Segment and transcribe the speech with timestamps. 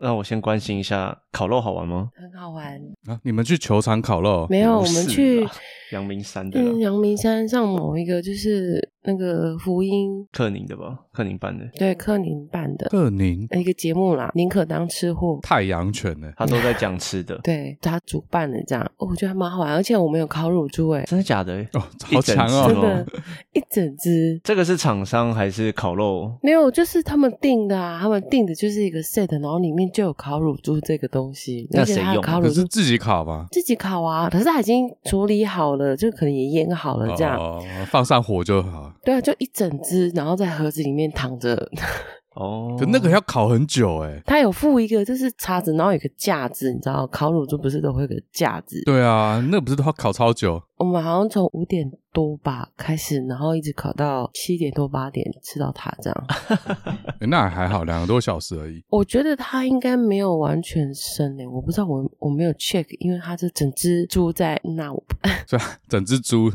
[0.00, 2.08] 那我先关心一下，烤肉好玩吗？
[2.16, 3.20] 很好玩啊！
[3.22, 4.46] 你们去球场烤肉？
[4.48, 5.46] 没有，我们去
[5.92, 6.60] 阳明山的。
[6.60, 8.90] 嗯，阳明山上某一个就是。
[9.02, 21.66] 那个福音克宁的吧，克宁办的，对，克宁办的，克宁一个节目啦，宁可当吃货，太阳犬呢，他都在讲吃的， 对，他主办的这样，哦，我觉得还蛮好玩，而且我们有烤乳猪，哎，真的假的？
[21.72, 21.80] 哦，
[22.12, 23.06] 好强哦，真的，
[23.54, 26.30] 一整只，这个是厂商还是烤肉？
[26.42, 32.22] 没有，就是他们订的啊，他们订的就是一个 set，然后里面就有烤乳猪这个东西，那谁用？
[32.22, 33.46] 烤乳猪是自己烤吗？
[33.50, 39.70] 自己烤啊，可是他已经处理好了，就可能也腌好了这样，哦，放上火就好，对啊，就一整。
[39.82, 41.56] 只，然后在盒子里面躺着。
[42.36, 44.20] 哦，可那个要烤很久哎。
[44.24, 48.80] 它有附一个，就是叉子，然后有个架子，你知道，烤乳猪不是都会有个架子？
[48.84, 50.62] 对啊，那不是都要烤超久？
[50.80, 56.26] 我们好像从五点多吧开始，然后一直烤到七点多八点吃到它这样。
[57.20, 58.82] 欸、那还好，两个多小时而已。
[58.88, 65.04] 我觉得它应该没有完全生诶，我不知道，我我没有 check，因为它是整只猪在那， 我
[65.46, 66.50] 对，整只猪，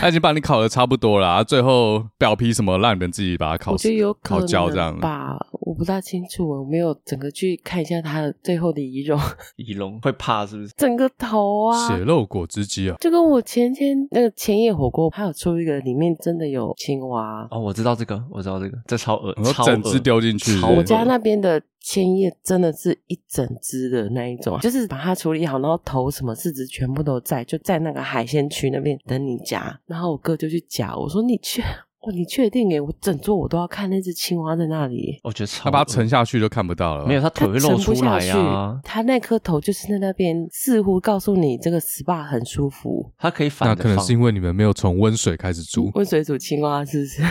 [0.00, 9.18] 他已经把你烤的差不多了，最后表皮什么让你们自己把它烤，我觉得有可烤焦这样吧，我不大清楚，我没有整个去看一下它的最后的仪容，
[9.56, 10.72] 仪容会怕是不是？
[10.76, 13.31] 整个头啊，血肉果汁机啊，这个。
[13.32, 20.60] 我前天那个千叶火锅，它有出一个，里面真的有青蛙哦，我知道这个，我知道这个，这超恶，超整只丢进去。
[20.60, 29.80] 我家那边的千叶真的是一整只的那一种，就是把它处理好，然后头什么四肢全部都在，就在那个海鲜区那边等你夹。
[29.86, 31.62] 然后我哥就去夹，我说你去。
[32.02, 32.80] 哦，你确定诶？
[32.80, 35.20] 我整座我都要看那只青蛙在那里。
[35.22, 37.06] 我觉得他把它沉下去就看不到了。
[37.06, 38.80] 没有，他腿会露出来啊。
[38.82, 43.12] 他那颗头就是在那边，似乎告诉你这个 SPA 很舒服。
[43.16, 43.68] 它可以反。
[43.68, 45.92] 那可能是因为你们没有从温水开始煮。
[45.94, 47.22] 温水煮青蛙是不是？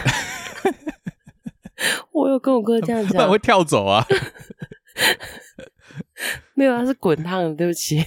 [2.14, 3.12] 我有跟我哥这样讲。
[3.14, 4.06] 不然会跳走啊。
[6.54, 7.54] 没有，它是滚烫的。
[7.56, 7.98] 对不起。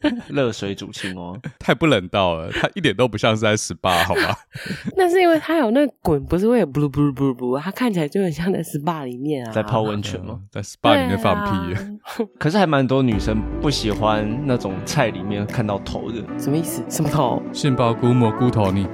[0.28, 4.36] 热水煮青蛙，太不冷道了，它一点都不像是在 SPA，好吧？
[4.96, 10.40] 那是因为它有那滚，不是会有布噜布噜布噜布，它看起来就很像在 SPA 里面啊，在泡温泉吗？
[10.50, 11.74] 在 SPA 里面放屁。
[11.74, 11.80] 啊、
[12.38, 16.82] 可是还蛮多女生不喜欢那种菜里面看到头的，什么意思？
[16.88, 17.42] 什么头？
[17.52, 18.86] 杏鲍菇、蘑菇头你。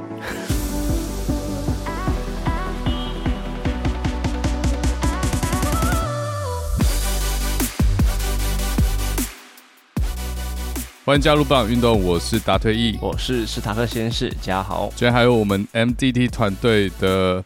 [11.06, 14.88] 欢迎加入棒运动，我是达推一，我是史塔克先生，大家豪。
[14.97, 17.44] 今天还有我们 MDT 团队的。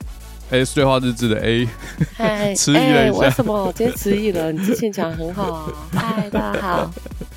[0.50, 1.68] 哎，碎花日志的 A，
[2.16, 4.50] 嗨， 迟疑了一下，为什么我今天迟疑了？
[4.50, 5.72] 你之前讲得很好啊。
[5.92, 6.90] 嗨，大家好。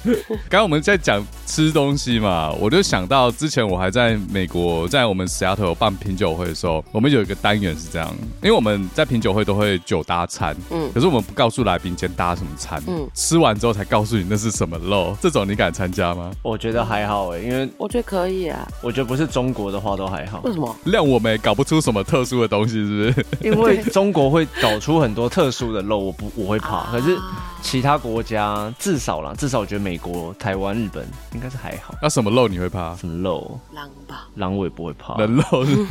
[0.50, 8.12] 刚刚我们在讲吃东西嘛，我就想到之前我还在美国，在我们 Seattle 办品酒会的时候，我们有一个单元是这样，
[8.42, 16.32] 因为我们在品酒会都会酒搭餐，嗯，可是我们不告诉来宾先搭什么餐，嗯，吃完之后才告诉你那是什么肉，这种你敢参加吗？
[16.42, 20.40] 我觉得还好哎，因为我觉得可以啊，我觉得不是中国的话都还好。
[20.46, 20.74] 为什么？
[20.86, 23.01] 谅我们也搞不出什么特殊的东西，是不是？
[23.42, 26.84] 因为中国会搞出很多特殊的肉，我不我会怕。
[26.92, 27.18] 可是
[27.62, 31.94] 其他国家至少啦，至少我觉得美国、台湾、日本应该是还好。
[32.02, 32.96] 那什么肉你会怕？
[32.96, 33.60] 什么肉？
[33.74, 34.28] 狼吧？
[34.36, 35.16] 狼我也不会怕。
[35.18, 35.86] 人肉是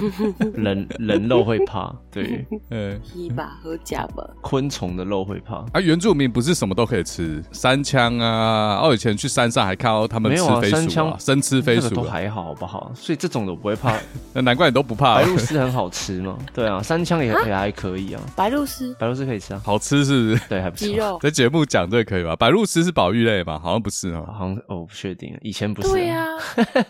[0.55, 4.29] 人人肉会怕， 对，嗯，鸡吧和甲吧。
[4.41, 5.57] 昆虫的肉会怕。
[5.73, 12.91] 啊，原住民不是什么都可以吃，山枪啊，哦以前去山上还看到他们吃飞鼠啊，生吃飞鼠都还好，好不好？
[12.95, 13.95] 所以这种的我不会怕。
[14.35, 15.17] 那难怪你都不怕。
[15.17, 16.37] 白鹭是很好吃吗？
[16.53, 18.21] 对啊，山羌也也还可以啊。
[18.37, 20.49] 白露丝，白露丝可以吃啊，好吃是不是？
[20.49, 20.87] 对，还不错。
[20.87, 22.35] 鸡肉在节目讲这个可以吧？
[22.37, 23.59] 白露丝是保育类吗？
[23.63, 25.89] 好像不是哦，好像哦，不确定，以前不是。
[25.89, 26.27] 对呀，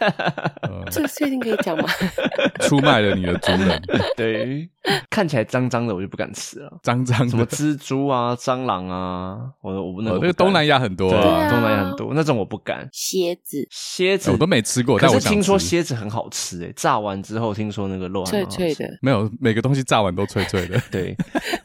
[0.90, 1.88] 这个确定可以讲吗？
[2.60, 3.82] 出卖了你的主人。
[4.16, 4.68] 对，
[5.08, 6.78] 看起来脏脏的，我就不敢吃了。
[6.82, 10.14] 脏脏什么蜘蛛啊、蟑螂啊，我我不能。
[10.20, 12.88] 那个东南亚很多，对，东南亚很多，那种我不敢。
[12.92, 18.86] 蝎子，蝎子我都没吃过，但是听说蝎子很好吃诶，炸完之后听说那个肉脆脆的。
[19.00, 20.80] 没有，每个东西炸完都脆脆的。
[20.90, 21.16] 对，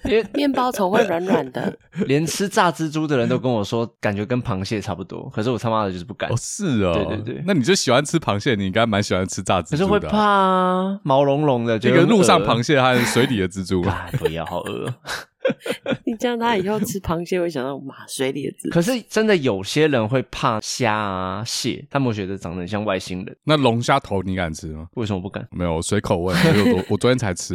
[0.03, 1.75] 因为面包虫会软软的。
[2.05, 5.29] 连吃炸蜘蛛的人都跟我说，感觉跟螃蟹差不多。
[5.33, 6.29] 可是我他妈的就是不敢。
[6.29, 6.93] 哦，是哦。
[6.93, 9.77] 对对对，那你就喜欢吃螃蟹，你应该蛮喜欢吃炸蜘蛛的。
[9.77, 14.09] 可是会怕啊，毛茸茸的，一个路上螃蟹和水里的蜘蛛啊。
[14.19, 14.93] 不要，好饿。
[16.05, 18.69] 你这样他以后吃螃蟹会想到马水里的蜘蛛。
[18.71, 23.37] 可是真的有些人会怕虾啊蟹，他们觉得长得很像外星人。
[23.43, 24.87] 那龙虾头你敢吃吗？
[24.95, 25.47] 为什么不敢？
[25.51, 26.35] 没有随口问，
[26.75, 27.53] 我 我昨天才吃。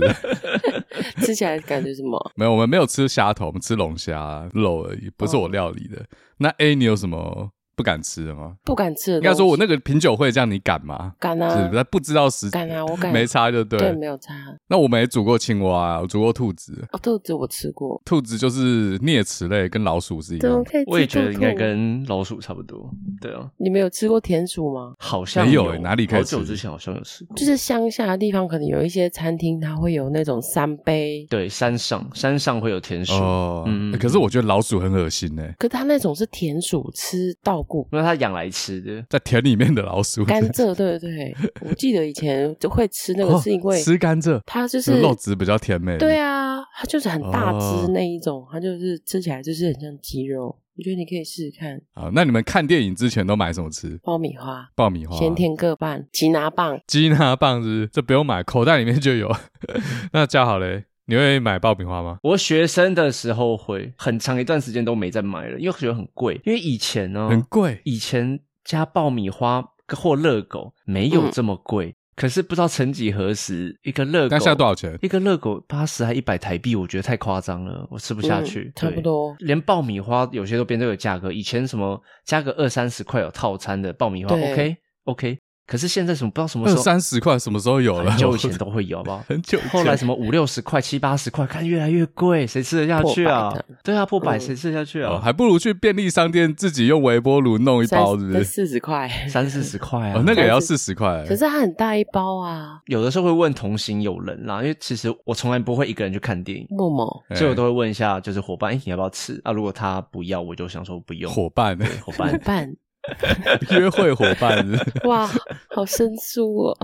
[1.19, 2.33] 吃起来感觉什么？
[2.37, 6.05] 没有，我们没有吃虾头，我们吃龙虾肉而已，不是我料理的。
[6.39, 7.51] 那 A 你有什么？
[7.81, 8.53] 不敢吃的吗？
[8.63, 9.17] 不敢吃的。
[9.17, 11.15] 应该说我那个品酒会这样，你敢吗？
[11.19, 11.71] 敢啊！
[11.73, 13.11] 是，不知道时敢啊，我敢。
[13.11, 13.79] 没差就对。
[13.79, 14.35] 对，没有差。
[14.69, 16.87] 那我们也煮过青蛙啊，我煮过兔子。
[16.93, 18.01] 哦，兔子我吃过。
[18.05, 20.41] 兔子就是啮齿类，跟老鼠是一样。
[20.43, 20.93] 怎么可以吃兔兔？
[20.93, 22.91] 我也觉得应该跟老鼠差不多。
[23.19, 23.49] 对啊。
[23.57, 24.95] 你们有吃过田鼠吗？
[24.99, 26.37] 好像没有诶，哪里可以吃？
[26.37, 27.35] 好久之前好像有吃过。
[27.35, 31.27] 就是乡下的地方，可能有一些餐厅，它会有那种三杯。
[31.31, 33.15] 对，山上山上会有田鼠。
[33.15, 33.97] 哦，嗯。
[33.99, 35.55] 可是我觉得老鼠很恶心诶。
[35.59, 40.25] 可是它那种是田鼠吃稻谷，因为它养来吃的，在田里面的老鼠。
[40.25, 41.37] 甘蔗， 对对对。
[41.61, 45.97] 我记得以前就会吃那个，是因为吃甘蔗，它就是肉质比较甜美。
[45.99, 50.57] 对啊，它就是很大只那一种，它就是吃起来就是很像鸡肉。
[50.77, 51.79] 我觉得你可以试试看。
[51.93, 53.99] 好，那你们看电影之前都买什么吃？
[54.03, 57.87] 爆米花，爆米花，咸甜各半，吉拿棒，吉拿棒是不是？
[57.89, 59.31] 这不用买，口袋里面就有。
[60.15, 62.19] 那叫好嘞，你会买爆米花吗？
[62.23, 66.41] 我学生的时候会，很长一段时间都没再买了，因为觉得很贵。
[66.45, 71.87] 因为以前呢，很贵，以前加爆米花或热狗没有这么贵。
[71.87, 74.99] 嗯可是不知道曾几何时，一个热狗，现在多少钱？
[75.01, 78.65] 一个热狗八十还一百台币，我觉得太夸张了，我吃不下去。
[78.65, 81.33] 嗯、差不多，连爆米花有些都变这个价格。
[81.33, 85.39] 以前什么加个二三十块有套餐的爆米花，OK OK。
[85.71, 88.11] 可是现在什么不知道什么时候三十块什么时候有了？
[88.11, 89.25] 很久以前都会有，好不好？
[89.29, 89.57] 很久。
[89.71, 93.57] 后来什么五六十块、七八十块，看越来越贵，谁吃得下去啊？
[93.85, 95.21] 对啊，破百谁吃得下去啊？
[95.23, 98.43] 还不如去便利商店自己用微波炉弄一包，是不是？
[98.43, 100.21] 四十块，三四十块啊？
[100.27, 101.25] 那个也要四十块。
[101.29, 102.81] 可是它很大一包啊。
[102.87, 107.07] 有的时候会问同行友人啦，因为其实我从来不会一个人去看电影，默默，
[107.37, 109.41] 所以我都会问一下，就是伙伴，哎，你要不要吃？
[109.45, 111.33] 啊，如果他不要，我就想说不用。
[111.33, 112.75] 伙伴，伙伴，伙伴。
[113.71, 114.67] 约会伙伴
[115.05, 115.29] 哇，
[115.75, 116.77] 好生疏哦！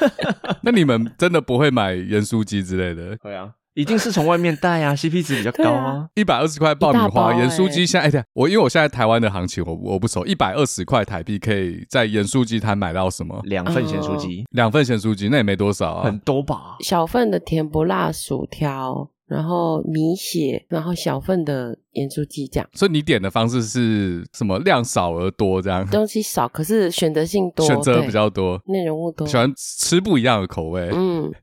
[0.62, 3.16] 那你们真的不会买盐酥鸡之类的？
[3.22, 6.08] 会啊，一定是从外面带啊，CP 值比较高啊。
[6.14, 13.38] 一百二十块爆米花，盐酥鸡现在哎，我因为我现在台湾的行情我我不熟，一百二十块台币可以在盐酥鸡摊买到什么？
[13.44, 16.76] 两份咸酥鸡，两份咸酥鸡，那也没多少啊，很多吧？
[16.80, 19.10] 小份的甜不辣薯条。
[19.30, 22.68] 然后米血，然后小份的盐酥鸡这样。
[22.72, 24.58] 所以你点的方式是什么？
[24.58, 25.86] 量少而多这样？
[25.88, 29.24] 东西少，可是选择性多，选择比较多，内容物多。
[29.26, 30.90] 喜欢吃不一样的口味。
[30.92, 31.32] 嗯。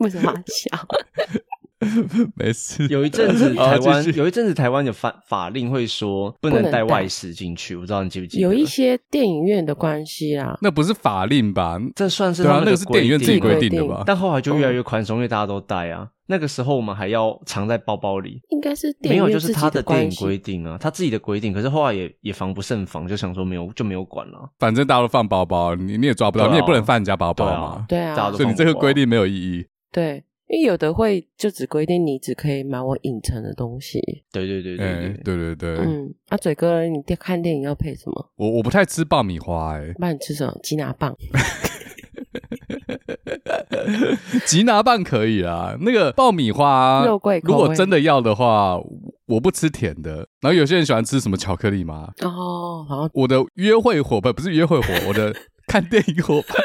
[0.00, 0.76] 为什么笑？
[2.36, 2.86] 没事。
[2.88, 8.42] 有一阵子台湾，有一阵子台湾的法法令会说不能带外食进去，我不知道你记不记得？
[8.42, 11.78] 有一些电影院的关系啊，那不是法令吧？
[11.94, 14.02] 这算是对啊，那个是电影院自己规定的吧？
[14.06, 16.08] 但后来就越来越宽松，因为大家都带啊。
[16.26, 21.52] 那个时候我们还要藏在包包里，应该是电影没有，就是他的电影规定啊，他自己的规定。
[21.52, 24.48] 可是后来也也防不胜防，就想说没有就没有管了。
[24.58, 27.84] 反正大家都放包包，你你也抓不到，你也不能翻人家包包嘛。
[27.86, 29.66] 对啊，所以你这个规定没有意义。
[29.90, 30.24] 对。
[30.52, 33.98] 因为有的会就只规定你只可以买我影城的东西。
[34.30, 35.76] 对对对对对对对。
[35.78, 38.30] 嗯，阿嘴哥，你看电影要配什么？
[38.36, 40.54] 我我不太吃爆米花哎，那你吃什么？
[40.62, 41.16] 吉拿棒。
[44.44, 45.74] 吉拿棒可以啊。
[45.80, 48.76] 那个爆米花肉桂，如果真的要的话，
[49.28, 50.28] 我不吃甜的。
[50.42, 52.12] 然后有些人喜欢吃什么巧克力吗？
[52.20, 55.34] 哦，然后我的约会伙伴不是约会伙，我的
[55.66, 56.62] 看电影伙伴。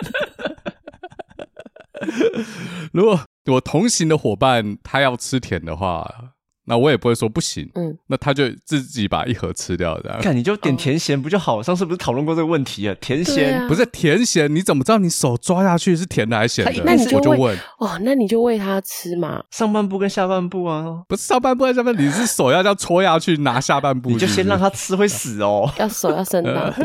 [2.92, 3.18] 如果。
[3.48, 6.37] 我同行的伙伴他要吃甜的话。
[6.68, 10.20] 那我也不会说不行，嗯，那他就自己把一盒吃掉，这样。
[10.22, 11.64] 看你就点甜咸不就好？
[11.64, 12.96] 上次不是讨论过这个问题啊？
[13.00, 16.84] 甜咸不是甜咸，你怎么知道你手抓下去是甜的还是咸的？
[16.84, 19.44] 那你就问哦，那你就喂他吃嘛。
[19.50, 25.72] 上半部跟下半部啊，不是上半部跟下半部，你是手要这样戳下去拿下半部，你就先让他吃会死哦。
[25.80, 26.84] 要手要伸到底，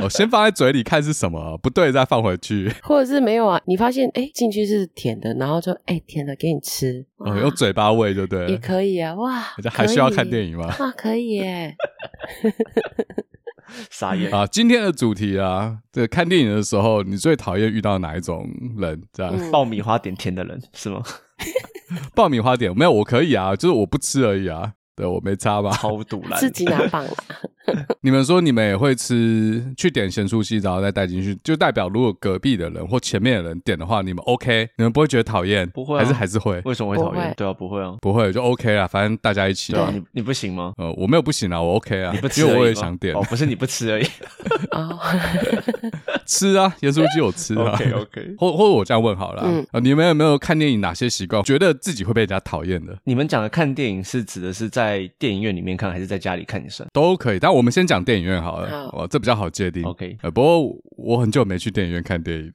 [0.00, 2.72] 哦，先放在嘴里看是什么，不对再放回去。
[2.82, 3.60] 或者是没有啊？
[3.66, 9.94] 你发现哎进去是甜的，然后就哎甜的给你吃，哦，用嘴巴喂就对了，也可以啊，哇，还是。
[9.94, 10.66] 需要看电影吗？
[10.78, 11.76] 啊，可以耶！
[13.90, 14.46] 傻眼啊！
[14.46, 18.48] 今天的主题啊，这个看电影的时候，你最讨厌遇到哪一种
[18.78, 19.02] 人？
[19.12, 21.02] 这样，嗯、爆米花点甜的人是吗？
[22.14, 24.72] 爆米花点没有，我可以啊，就是我不吃而已啊。
[24.98, 25.70] 对，我没差吧？
[25.70, 27.10] 超堵烂，自己拿棒了。
[28.00, 35.68] 你们说你们也会吃，去点咸酥鸡，然后再带进去，就代表如果隔壁的人或前面的人点的话，你们 OK，你们不会觉得讨厌？
[35.70, 36.60] 不会，还是还是会？
[36.64, 37.32] 为什么会讨厌？
[37.36, 39.72] 对啊，不会啊，不会就 OK 啦，反正大家一起。
[39.74, 40.72] 对啊，你你不行吗？
[40.78, 43.14] 呃，我没有不行啊，我 OK 啊，你不吃，因为我也想点。
[43.14, 44.06] 哦，不是你不吃而已。
[46.26, 47.72] 吃啊，盐酥鸡我吃啊。
[47.74, 52.96] OK OK，或或者我这样问好了，啊，你们有没有看电影哪些习惯，觉得自己会被人家讨厌的？
[53.04, 54.87] 你们讲的看电影是指的是在
[55.18, 56.62] 电影院里面看，还是在家里看？
[56.62, 59.84] 也算都可以，但我们先讲电影院好了，哦，这比较好界定。
[59.84, 60.60] OK，呃，不过
[60.96, 62.52] 我很久没去电影院看电影，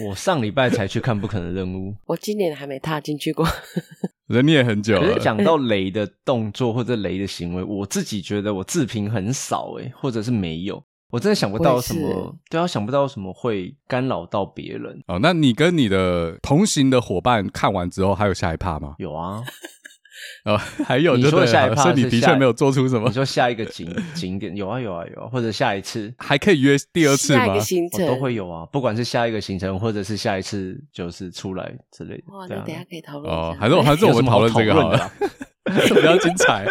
[0.06, 3.46] 我上礼拜才去看《不可能任务》，我今年还没踏进去过。
[4.28, 5.00] 人也很久了。
[5.06, 10.82] 可是讲到雷的动作或者雷的行为，我自己觉得我自评很少诶，或者是没有。
[11.10, 15.00] 我真的想不到什么，对啊，想不到什么会干扰到别人。
[15.06, 18.94] 哦，那你跟你的同行的伙伴看完之后，还有下一趴吗？
[18.98, 19.42] 有啊。
[20.44, 23.08] 哦，还有就，你说下一趴，是你的确没有做出什么。
[23.08, 27.46] 你说下一个景景点有啊有啊有啊，或者下一次还可以约第二次吗？
[27.46, 32.24] 下一个行程、哦、都会有啊，不管是下一个行程，或者是下一次就是出来之类的。
[32.28, 35.10] 哇，那等下可以讨论哦，还是还是我们讨论这个好了，
[35.64, 36.66] 比较精彩。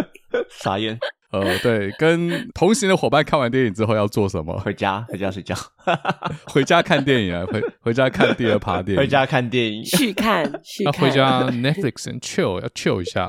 [0.50, 0.98] 傻眼。
[1.30, 4.58] 呃，对，跟同行的伙伴看完电影之后要做什么？
[4.60, 5.54] 回家，回家睡觉，
[6.46, 13.28] 回家看电影啊，回回家看第二趴电影，回家看电影，去看， 去看，要回家 Netflix and chill，要 chill 一下。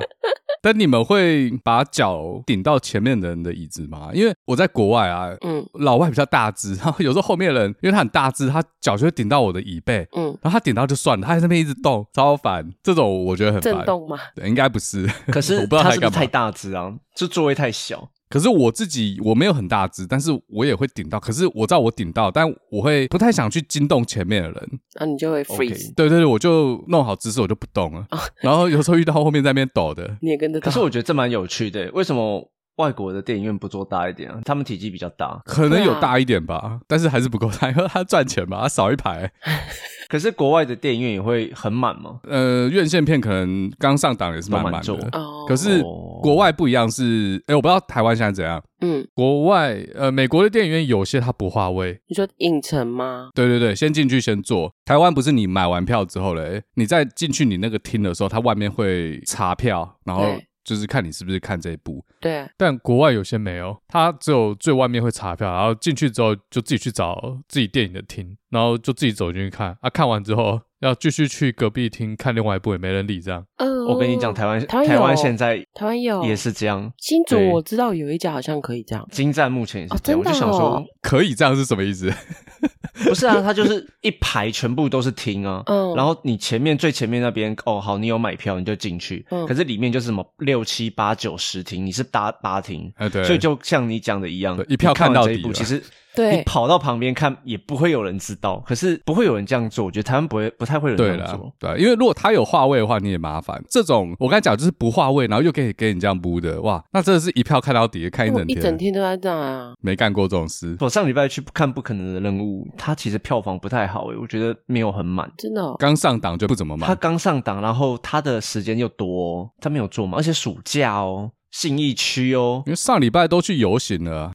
[0.61, 4.09] 但你们会把脚顶到前面的人的椅子吗？
[4.13, 12.69] 因为我在国外啊，嗯，老外比较大只，然后有时候后面的人因为他很大只，他脚就会顶到我的椅背，嗯，然后他顶到就算了，他在那边一直动，超烦。
[12.83, 13.73] 这种我觉得很烦。
[13.73, 14.17] 震动吗？
[14.35, 15.07] 对，应该不是。
[15.27, 16.93] 可 是 我不知道他是不是太大只啊？
[17.15, 18.09] 就座位太小。
[18.31, 21.19] 可是我自己我没有很大只，但是我也会顶到。
[21.19, 24.79] 可是我知道我顶到，但我会不太想去惊动前面的人。
[24.95, 25.89] 那、啊、你就会 freeze。
[25.89, 25.93] Okay.
[25.95, 28.07] 对对对，我就弄好姿势，我就不动了。
[28.09, 28.21] Oh.
[28.41, 30.65] 然后有时候遇到后面在那边抖的， 你也跟着抖。
[30.65, 32.49] 可是我觉得这蛮有趣的，为什么？
[32.77, 34.39] 外国的电影院不做大一点啊？
[34.45, 39.31] 他们体积比较大，可能有大一点吧，啊、但是还是不够大，因为他赚钱嘛，他少一排。
[40.09, 42.19] 可是国外的电影院也会很满吗？
[42.23, 44.93] 呃，院线片可能刚上档也是蛮满的。
[45.13, 45.81] 哦、可是
[46.21, 48.61] 国外不一样是，哎、欸，我不知道台湾现在怎样。
[48.81, 51.97] 嗯，国外呃，美国的电影院有些它不划位。
[52.07, 53.29] 你说影城吗？
[53.33, 54.73] 对对对，先进去先坐。
[54.83, 60.35] 台湾不是你买完票之后嘞，你再进去你那个厅的时候，它外面会查票，然后。
[60.63, 62.37] 就是看你是不是看这一部，对。
[62.37, 69.77] 啊，但国外有些没有，他只有最外面会查票，然后进去之后就自己去找自己电影的厅，然后就自己走进去看。
[69.81, 73.45] 啊，看完之后要继续去隔壁厅看另外一部，也没人理这样。
[73.57, 76.91] 嗯，我跟你讲，台湾台湾现在台湾有也是这样。
[76.97, 82.11] 新竹我知道有一家好像可以这样，金站目前也是这样，哦，哦，我就想说可以这样是什么意思？
[83.03, 95.81] 不是啊，它就是一排全部都是厅啊，嗯，然后你前面最前面那边哦，好，你有买票你就进去，嗯，可是里面就是什么六七八九十厅，你是搭八厅，哎对，所以就像你讲的一样，一票看到底，其实。
[96.13, 99.85] 对，你跑到旁边看也不会有人知道，可是不会有人这样做。
[99.85, 101.49] 我觉得台湾不会，不太会有人这样做。
[101.57, 103.63] 对，因为如果他有话位的话，你也麻烦。
[103.71, 109.71] 这种我刚才讲就是不划位，然后又可以给你这样补的，哇，那真的是一票看到底，看一整天，一整天都在这啊。
[109.79, 110.75] 没干过这种事。
[110.81, 115.73] 我上礼拜去看《不可能的任务》，它其实票房不太好诶，我觉得没有很满，真的、哦。
[115.79, 116.85] 刚上档就不怎么满。
[116.85, 124.31] 它刚上档，然后它的时间又多，它没有做嘛，而且暑假哦，信义区哦，因为上礼拜都去游行了、啊。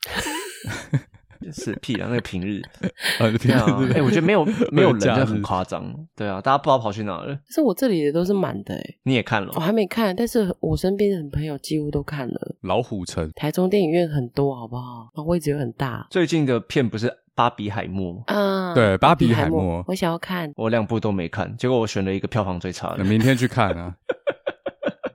[1.53, 2.07] 是屁啊！
[2.09, 2.63] 那个平日，
[3.19, 7.35] 呃、啊，哎、欸，我觉得没有 没有人就很夸张，对啊，大家不知道跑去哪了。
[7.35, 9.53] 可是我这里的都是满的，哎，你也看了？
[9.55, 12.57] 我还没看，但是我身边的朋友几乎都看了。
[12.63, 15.11] 老虎城，台中电影院很多，好不好？
[15.25, 16.07] 位置又很大。
[16.11, 18.75] 最近的片不是《芭比海默》啊？
[18.75, 23.95] 对，芭比海默，我想要看，我两部都没看，结果我选了一个票房最差的，明天去看啊。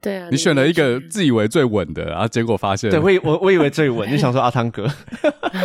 [0.02, 4.88] 对啊，你选了一个自以为最稳的，然后结果发现，对，我以我我以为最稳，就想说阿汤哥，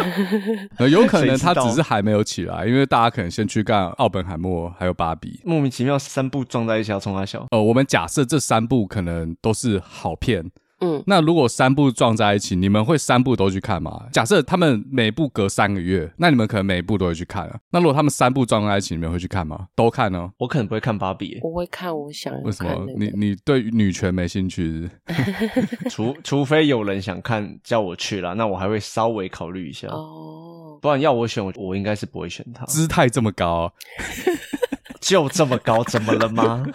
[0.91, 7.47] 有可能他只是还没有起来，因为大家可能先去干奥本海默还有芭比，莫名其妙三部撞在一起要冲他笑。
[7.51, 10.51] 呃，我们假设这三部可能都是好片。
[10.81, 14.07] 嗯，那如果三部撞在一起，你们会三部都去看吗？
[14.13, 17.59] 假设他们每部隔三个月，那你们可能每一部都会去看啊。
[17.71, 19.67] 那如果他们三部撞在一起，你们会去看吗？
[19.75, 20.31] 都看呢？
[20.39, 22.47] 我可能不会看芭比，我会看，我想看、那个。
[22.49, 22.87] 为什么？
[22.99, 25.89] 你你对女权没兴趣是是？
[25.89, 29.89] 除除非有人想看叫我去啦，那我还会稍微考虑一下。
[29.89, 32.65] 哦，不然要我选，我我应该是不会选他。
[32.67, 33.73] 姿态这么高。
[35.01, 36.67] 就这么高，怎么了吗？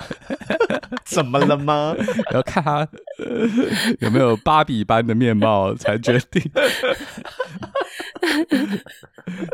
[1.03, 1.93] 怎么了吗？
[2.33, 2.87] 要看他
[3.99, 6.41] 有没有芭比般的面貌才决定。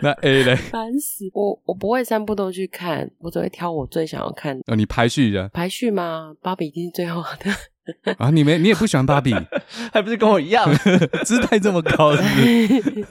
[0.01, 0.55] 那 A 嘞？
[0.55, 1.59] 烦死我！
[1.65, 4.57] 我不会三部都去看，我只会挑我最想要看。
[4.67, 5.47] 哦，你排序一下？
[5.53, 6.33] 排序吗？
[6.41, 7.51] 芭比一定是最好的。
[8.17, 9.33] 啊，你没你也不喜欢芭比，
[9.93, 10.69] 还不是跟我一样，
[11.23, 13.05] 姿态这么高是不是？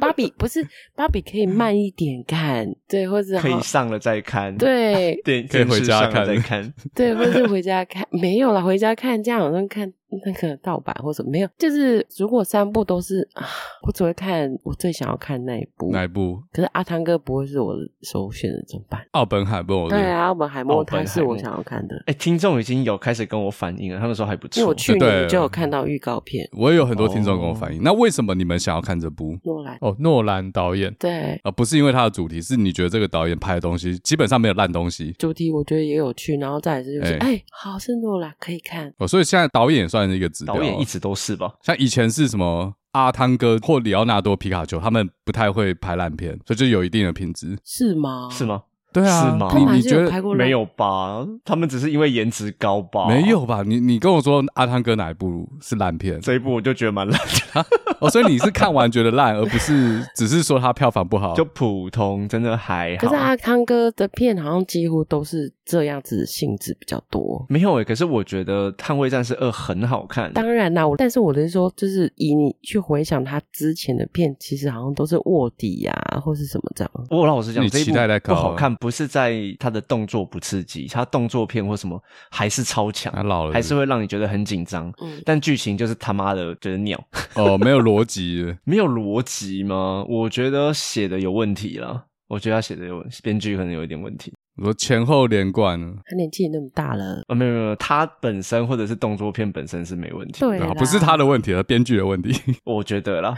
[0.00, 9.92] 芭比不是芭比，可以慢一点看，对，或者可以上了再看，对，对，可以回家看再看，对，或者是回家看，没有了，回家看这样好像看
[10.24, 13.46] 那个盗版或者没有，就是如果三部都是啊，
[13.82, 15.90] 我只会看我最想要看那一部。
[15.90, 16.42] 哪一部？
[16.52, 19.04] 可是阿汤哥不会是我的首选的，怎么办？
[19.12, 19.88] 奥本海默。
[19.88, 22.02] 对啊，奥本海默，他是我想要看的。
[22.06, 24.60] 哎，听众已经有开始跟我反映了，他们说还不错。
[24.60, 27.82] 因为我去年就有看到预告片，我也有很多听众跟我反映。
[27.82, 29.36] 那为什么你们想要看这部？
[29.44, 30.94] 诺兰哦，诺兰导演。
[30.98, 35.12] 对啊，不是因为他的主题，是你觉得这个导演拍的东西基本上没有烂东西。
[35.18, 38.92] 主题我觉得也有趣，然后再来是就是，哎，好是诺兰可以看。
[38.98, 40.54] 哦，所以现在导演算是一个指标。
[40.54, 41.52] 导演一直都是吧？
[41.62, 47.56] 像以前是什么阿汤哥或里奥纳多皮卡丘，他们不太会拍烂片，所以就有一定的品质。
[47.64, 48.28] 是吗？
[48.30, 48.62] 是吗？
[48.92, 49.52] 对啊，是吗？
[49.56, 51.26] 你你觉得没有吧？
[51.44, 53.08] 他们只是因为颜值高吧？
[53.08, 53.64] 没有吧？
[53.66, 56.20] 你你跟我说阿汤哥哪一部是烂片？
[56.20, 57.66] 这一部我就觉得蛮烂的。
[57.98, 61.34] 哦，所以你是看完觉得烂，而不是 只是说他票房不好？
[61.34, 63.00] 就普通，真的还好。
[63.00, 67.44] 可是阿汤哥的片好像几乎都是这样子性质比较多。
[67.48, 70.32] 没有诶、欸，可是我觉得《捍卫战士二》很好看。
[70.32, 76.90] 当然啦，我但是我的是说，就是以你去回想他之前的片，其实好像都是卧底呀、啊，或是什么这样。
[77.10, 78.74] 我老实讲，你期待在不好看。
[78.76, 83.12] 不是在他的动作不刺激，他动作片或什么还是超强，
[83.52, 84.92] 还是会让你觉得很紧张。
[85.00, 87.02] 嗯，但剧情就是他妈的觉得鸟
[87.36, 90.04] 哦，没有逻辑，没有逻辑吗？
[90.08, 94.32] 我觉得写的有问题了，我觉得他写的有编剧可能有一点问题。
[94.56, 97.34] 我说前后连贯，他年纪也那么大了啊？
[97.34, 102.32] 没有没有，他本身或者是动作片本身是没问题，对，不是他的问题，是编剧的问题。
[102.64, 103.34] 我觉得啦，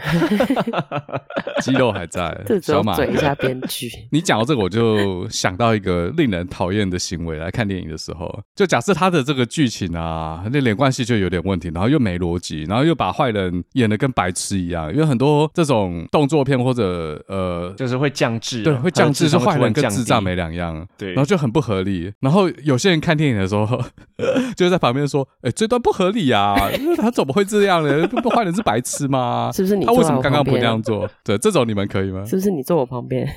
[1.61, 3.89] 肌肉还在， 小马嘴一下编剧。
[4.11, 7.37] 你讲到这个，我就想到一个令人讨厌的行为。
[7.37, 14.91] 来看电影的时候，就假设他的这个剧情啊，那连贯性就有点问题，然后又没逻辑，然后又把坏人演的跟白痴一样。
[14.91, 21.13] 因为很多这种动作片或者呃，就是会降智，对，会降智，是坏人跟智障没两样，对。
[21.13, 23.81] 然后就很不合理，然后有些人看电影的时候
[24.55, 26.55] 就在旁边说：“哎，这段不合理呀，
[26.97, 28.07] 他怎么会这样呢？
[28.07, 29.49] 不坏人是白痴吗？
[29.53, 29.85] 是不是你？
[29.85, 31.09] 他为什么刚刚不这样做？
[31.23, 32.23] 对，这种你们可以吗？
[32.25, 33.27] 是不是你坐我旁边？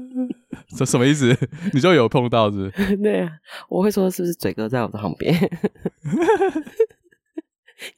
[0.76, 1.36] 这什么意思？
[1.72, 2.70] 你就有碰到是？
[3.02, 3.30] 对啊，
[3.68, 5.34] 我会说是不是嘴哥在我的旁边？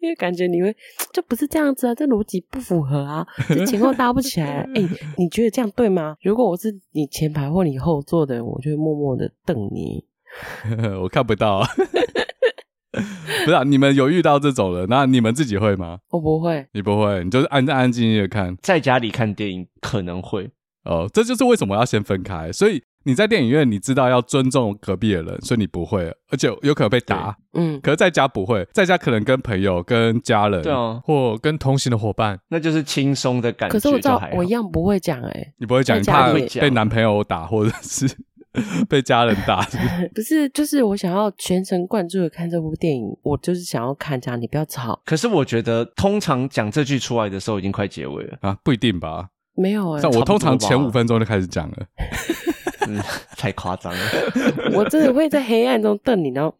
[0.00, 0.74] 因为感觉你会
[1.12, 4.60] 就不是这样子啊，这逻辑不符合啊，这前后搭不起来。
[4.74, 6.16] 哎、欸，你觉得这样对吗？
[6.22, 10.04] 如果我是你前排或你后座的人，我就会默默的瞪你。
[11.02, 11.68] 我看不到啊，
[13.44, 13.62] 不是啊？
[13.64, 15.98] 你们有遇到这种人，那你们自己会吗？
[16.10, 20.50] 我不会，你不会，你就是安安静静的看，在家里看电影可能会
[20.84, 21.08] 哦。
[21.12, 22.82] 这就是为什么要先分开，所以。
[23.04, 27.36] 你在电影院，你知道要尊重隔壁的人，所以你不会，而且有可能被打。
[27.54, 33.72] 嗯，可是在家不会，在家可能跟朋友、跟家人，对啊，或跟同行的伙伴，那就是轻松的感觉。
[33.72, 38.08] 可是我知道，我一样不会讲，哎，你不会讲，你怕被男朋友打，或者是
[38.88, 39.62] 被家人打？
[40.14, 45.00] 不是，就是我想要全神贯注的看这部电影，我就是想要看这样，你不要吵。
[45.04, 49.28] 可是我觉得，通常讲这句出来的时候，已经快结尾了啊，不一定吧？
[49.54, 51.76] 没有，像我通常前五分钟就开始讲了。
[52.88, 53.00] 嗯，
[53.36, 54.00] 太夸张了！
[54.74, 56.54] 我真的会在黑暗中瞪你，然后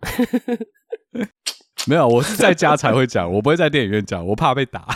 [1.86, 4.86] 没有，我是在家才会讲，我不会在电影院讲，我怕被打。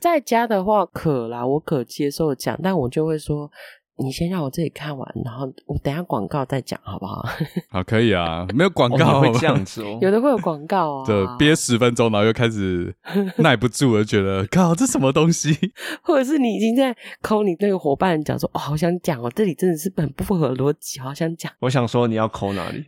[0.00, 3.50] 在家的话可啦，我可接受讲，但我就会说。
[3.96, 7.24] 你先让我自己看完，然后我等下广告再讲，好不好？
[7.70, 9.98] 好，可以啊，没有广告会这样子哦。
[10.02, 12.94] 有的会有广告啊，对，憋十分钟，然后又开始
[13.38, 15.56] 耐不住了，觉得靠，这什么东西？
[16.02, 21.52] 或者是你已经在抠你那个伙伴讲说，哦，好想讲哦，这里真的是很不符合逻辑，好想讲。
[21.60, 22.84] 我想说，你要抠哪里？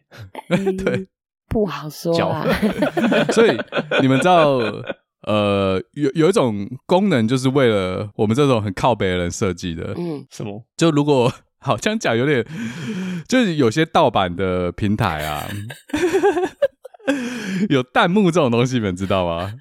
[0.51, 1.07] 嗯、对，
[1.49, 2.45] 不好说啊。
[3.31, 3.57] 所以
[4.03, 4.61] 你们知道。
[5.27, 9.93] 呃，有有一种功能，就是为了我们这种很靠北的人设计的。
[9.99, 10.65] 嗯，什么？
[10.77, 12.47] 就如果好像讲有点，
[13.29, 15.49] 就是有些盗版的平台啊，
[17.69, 19.53] 有弹幕这种东西，你们知道吗？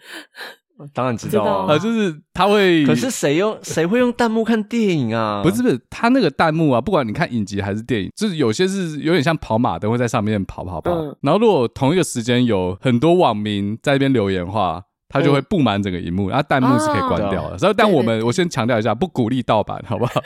[0.93, 2.85] 当然知道啊，呃，就是他会。
[2.85, 5.41] 可是谁用谁会用弹幕看电影啊？
[5.41, 10.91] 不是不是，他那个弹幕啊，不管你看影集还是电影，就是有些是有点像跑马灯，会在上面跑跑跑。
[10.91, 11.17] 嗯。
[11.21, 14.83] 然后如果同一个时间有很多网民在那边留言的话。
[15.07, 17.57] 它就会布满整个荧幕，然后弹幕是可以关掉的。
[17.57, 20.21] 所以，但我们我先强调一下，不鼓励盗版，好不好？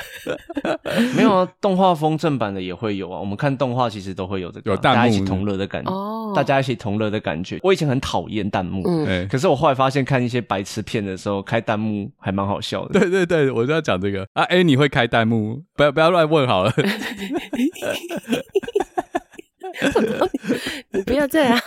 [1.16, 3.20] 没有啊，动画风正版的也会有啊。
[3.20, 5.92] 我们看动画其实都会有这个，有弹幕，大家一起同乐的感觉。
[5.92, 7.60] 哦，大家一起同乐的感觉。
[7.62, 13.00] 我以前很讨厌弹幕，嗯，可是我后来发现看一些白痴片的时候，开弹幕还蛮好笑的。
[13.00, 14.44] 对对对，我就要讲这个啊。
[14.44, 15.62] 哎，你会开弹幕？
[15.76, 16.74] 不要不要乱问好了。
[20.92, 21.60] 你不要这样，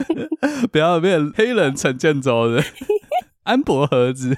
[0.72, 2.62] 不要变黑人陈建州的
[3.44, 4.36] 安博盒子。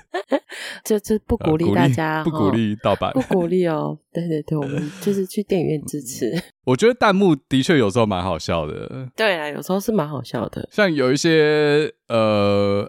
[0.85, 3.99] 就就不鼓励大家，不鼓励盗版，不鼓励哦。
[4.13, 6.33] 对对对， 我们就是去电影院支持。
[6.65, 9.09] 我觉得弹幕的确有时候蛮好笑的。
[9.17, 10.69] 对啊，有时候是蛮好笑的。
[10.73, 12.89] 像有一些呃，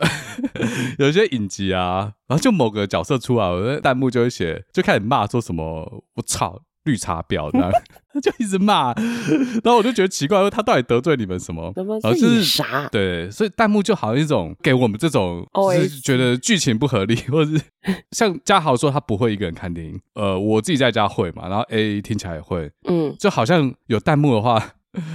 [0.99, 6.61] 有一些影集啊，然后就某个角色出来，我的弹幕就会写，就开始骂说什么“我操”。
[6.85, 7.79] 绿茶婊，这样他
[8.19, 8.93] 就一直骂，
[9.63, 11.71] 然后我就觉得奇怪，说他到底得罪你们什么？
[11.76, 12.88] 什么是啥？
[12.91, 17.62] 对，所以弹幕就好像一种给我们这种，就是觉得剧情不合理，或者是
[18.12, 24.74] 像嘉豪说他不会一个人看电影，呃，我自己在家会嘛，然后 A 听起来也会，嗯，就好像有弹幕的话，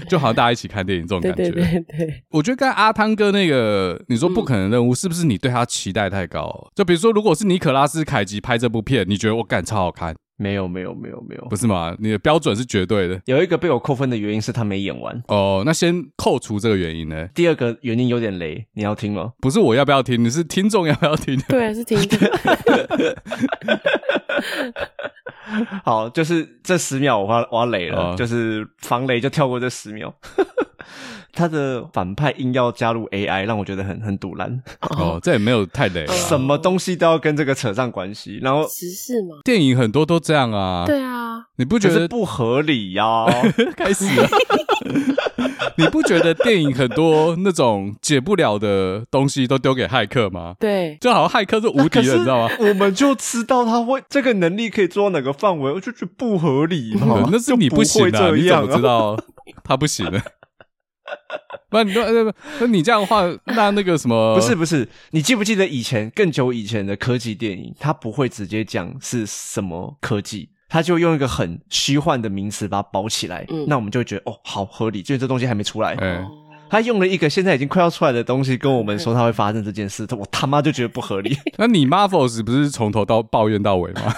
[0.09, 1.51] 就好像大家一起看电影这种感觉。
[1.51, 6.71] 对对对，我觉得刚才阿汤哥那个你说不可能任务，是不是你对他期待太高？
[6.75, 10.15] 就比如说，如果是尼可拉斯凯奇拍这部片，你觉得我感超好看？
[10.37, 11.97] 没有没有没有没有，不是吗？
[11.99, 13.21] 你的标准是绝对的。
[13.25, 15.23] 有一个被我扣分的原因是他没演完。
[15.29, 17.27] 哦，那先扣除这个原因呢？
[17.35, 19.33] 第二个原因有点雷，你要听吗？
[19.41, 21.39] 不是我要不要听，你是听众要不要听？
[21.49, 22.19] 对，是听众。
[25.85, 30.13] 好，就是这十秒我要我要雷了，哦、就是防雷就跳过这十秒。
[31.33, 34.63] 他的反派硬要加入 AI，让我觉得很很堵烂。
[34.99, 36.07] 哦，这也没有太雷。
[36.07, 40.85] 什么东西都要跟这个扯上关系，然后时事嘛，电影很多都这样啊。
[40.87, 43.27] 对啊，你不觉得不合理呀、啊？
[43.77, 44.29] 开始了，
[45.77, 50.55] 你不觉得电影很多那种解不了的东西都丢给骇客吗？
[50.59, 52.55] 对，就好像骇客是无敌的，你知道吗？
[52.61, 57.27] 我们就知道他会这个能力可以做到哪个范围，我就觉得不合理嘛。
[57.31, 59.19] 那是你不行啊，你怎么知道
[59.63, 60.21] 他不行呢？
[61.71, 64.35] 不，你那那你这样的话，那那个什么？
[64.35, 75.97] 不是不是，你记不记得以前更久以前的科技电影，他不会直接讲是什么科技，他就用一个很虚幻的名词把它包起来，嗯，那我们就会觉得哦，好合理，就是这东西还没出来。
[76.01, 76.27] 嗯，
[76.71, 81.37] 他用了一个现在已经快要出来的东西跟我们说他会发生这件事，我他妈就觉得不合理。
[81.59, 84.15] 那你 Marvel 不是从头到抱怨到尾吗？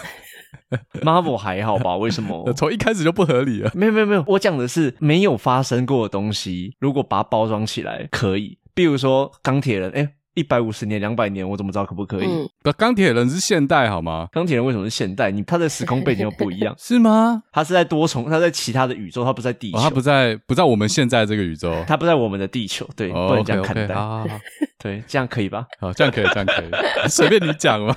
[1.02, 1.96] Marvel 还好吧？
[1.96, 2.50] 为什么？
[2.54, 3.70] 从一开始就不合理了？
[3.74, 8.58] 没有没有没有，我讲的是没有发生过的东西，如果把它包装起来可以。
[8.74, 12.26] 比如说钢铁人，哎，一百五十年、两百年，我怎么知道可不可以？
[12.26, 14.28] 嗯、不，钢铁人是现代好吗？
[14.30, 15.32] 钢铁人为什么是现代？
[15.32, 17.42] 你他的时空背景又不一样， 是吗？
[17.50, 23.82] 他是在多重，他在其他的宇宙，他不在地球，哦、他不在不在我们现在这个宇宙，他不在我们的地球，对，哦、不能这样看待。
[23.82, 24.40] Okay, okay, 好好好
[24.78, 25.66] 对，这样可以吧？
[25.80, 27.94] 好，这样可以，这样可以，随便你讲嘛。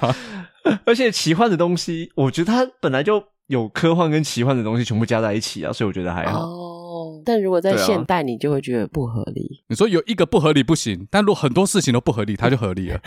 [0.85, 3.23] 而且奇幻的东西，我觉得它本来就。
[3.47, 6.45] 有科幻跟奇幻的东西全部加在一起啊，所以我觉得还好。
[6.45, 9.61] 哦，但如果在现代，你就会觉得不合理。
[9.65, 13.01] 啊、你说有一个不合理不行，但如果很多事情都不合理，它就合理了。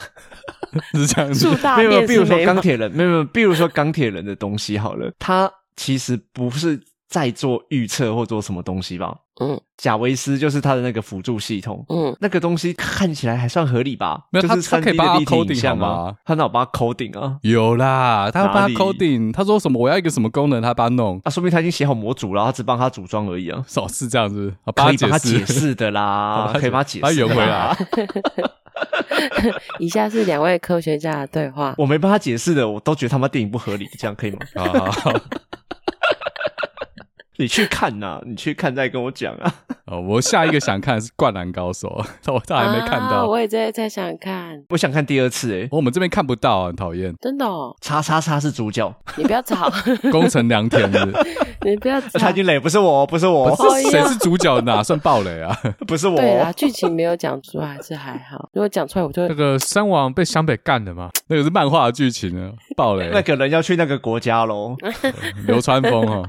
[0.96, 1.46] 是这样子。
[1.76, 6.80] 没有，比如说钢铁人，没有没有，比如说钢铁人的东西好了，它其实不是。
[7.16, 9.16] 在做预测或做什么东西吧？
[9.40, 11.82] 嗯，贾维斯就是他的那个辅助系统。
[11.88, 14.26] 嗯，那个东西看起来还算合理吧？
[14.30, 16.14] 没有，就是他可以帮他 coding 吗？
[16.26, 17.38] 他哪有把它 coding 啊？
[17.40, 19.32] 有啦，他帮他 coding。
[19.32, 19.80] 他说什么？
[19.80, 20.60] 我要一个什么功能？
[20.60, 21.30] 他帮他弄啊？
[21.30, 23.64] 说明他已经写好模组了，他只帮他组装而已啊。
[23.76, 27.02] 哦，是这样子， 可以帮他解释的啦，可以帮他解释。
[27.02, 27.76] 他圆回来。
[29.78, 31.74] 以下是两位科学家的对话。
[31.78, 34.38] 我没帮他解释的，我都觉得他妈电影不合理，这样可以吗？
[34.56, 34.90] 啊。
[37.38, 39.54] 你去看呐、啊，你去看再跟我讲啊。
[39.86, 41.88] 哦，我下一个想看是《灌篮高手》，
[42.32, 43.18] 我这还没看到。
[43.18, 45.68] 啊、我也在在想看，我想看第二次哎、欸。
[45.70, 47.14] 我们这边看不到、啊，很讨厌。
[47.20, 47.74] 真的、哦？
[47.80, 49.70] 叉叉叉是主角，你不要吵。
[50.10, 50.98] 功成良田是，
[51.62, 52.18] 你不要吵。
[52.18, 54.60] 他已经雷，不是我，不是我，不是谁是主角？
[54.62, 55.56] 哪算暴雷啊？
[55.86, 56.16] 不是我。
[56.16, 58.48] 对啊，剧情没有讲出来还是还好。
[58.54, 61.10] 如果讲出来，我就会那个三王被湘北干的嘛？
[61.28, 63.10] 那个是漫画的剧情呢，暴雷。
[63.12, 64.74] 那个人要去那个国家喽，
[65.46, 66.22] 流川枫哈。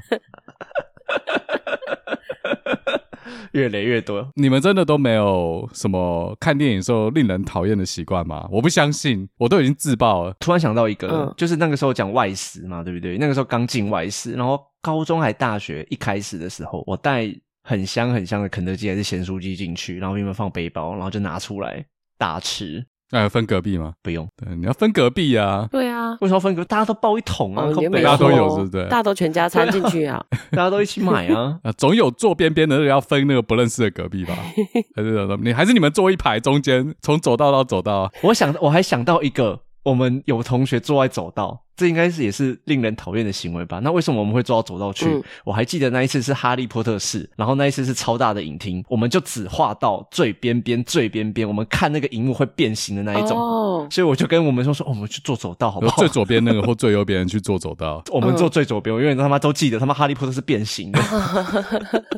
[3.53, 8.47] 越雷越多，你们真的都没有什么看电影时候令人讨厌的习惯吗？
[8.51, 10.35] 我不相信，我都已经自爆了。
[10.39, 13.17] 突然想到一个，嗯、就是那个时候讲外食嘛，对不对？
[13.17, 17.27] 那个时候刚进外食，然后高中还大学一开始的时候，我带
[17.63, 21.83] 很香很香的肯德基还是咸酥鸡进去，然后因为放背包，然后就拿出来
[22.17, 22.85] 大吃。
[23.11, 23.93] 那要分隔壁吗？
[24.03, 25.67] 不用，对，你要分隔壁啊。
[25.71, 26.63] 对啊，为什么要分隔？
[26.65, 28.83] 大家都抱一桶啊，大家都有，是不是？
[28.85, 31.57] 大家都全家掺进去啊， 大家都一起买啊。
[31.63, 34.35] 啊，总有坐边边的要分那个不认识的隔壁吧？
[34.95, 35.37] 还是什么？
[35.41, 38.11] 你还是你们坐一排中间，从走道到走道。
[38.23, 39.61] 我想，我还想到一个。
[39.87, 43.79] 我们有同学坐在走道，这应该是也是令人讨厌的行为吧？
[43.81, 45.05] 那为什么我们会坐到走道去？
[45.05, 53.39] 嗯、我还记得那一次是哈利波特室，然后那一次是超大的影厅，我们就只画到最边边、最边边，我们看那个荧幕会变形的那一种。
[53.39, 55.95] 哦，所以我就跟我们说说，哦、我们去坐走道好不好？
[56.03, 60.99] 最左边那个或最右边人去坐走道， 我们坐最左边，我永远他妈都记得，他妈哈利波特是变形的，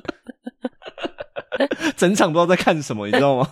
[1.95, 3.47] 整场不知道在看什么，你知道吗？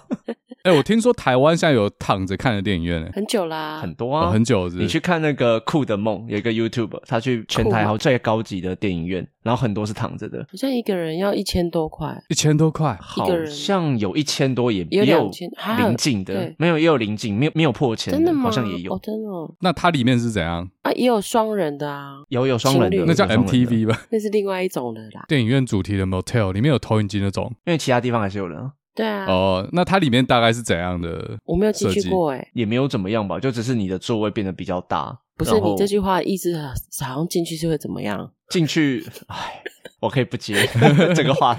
[0.68, 4.82] 哎、欸，我听说台湾现在有躺着看的电影院、欸，很久啦，很多啊，哦、很久是是。
[4.82, 18.44] 你去看那个酷的梦，有一个 YouTube，他去全台好最高级的电影院，然后很多是躺着的，好像一个人要一千多块，一千多块，好像有一千多也，也有两千，也有临近的，没有也有临近，没有没有破千的，真的吗？
[18.44, 19.30] 好像也有，哦，真的。
[19.62, 20.70] 那它里面是怎样？
[20.82, 20.92] 啊？
[20.92, 23.98] 也有双人的啊，有有双人的，那叫 MTV 吧？
[24.10, 25.24] 那是另外一种的啦。
[25.30, 28.74] 电影院主题的 Motel 里面有投影机那种，因为其他地方还是有人啊。
[28.98, 31.38] 对啊，哦，那它里面大概是怎样的？
[31.46, 35.16] 我没有进去过，哎，也没有怎么样吧，就只是你的座位变得比较大。
[35.38, 36.58] 不是你这句话的意思，
[37.06, 38.32] 好像进去是会怎么样？
[38.50, 39.62] 进去，哎，
[40.00, 40.56] 我可以不接
[41.16, 41.56] 这个话。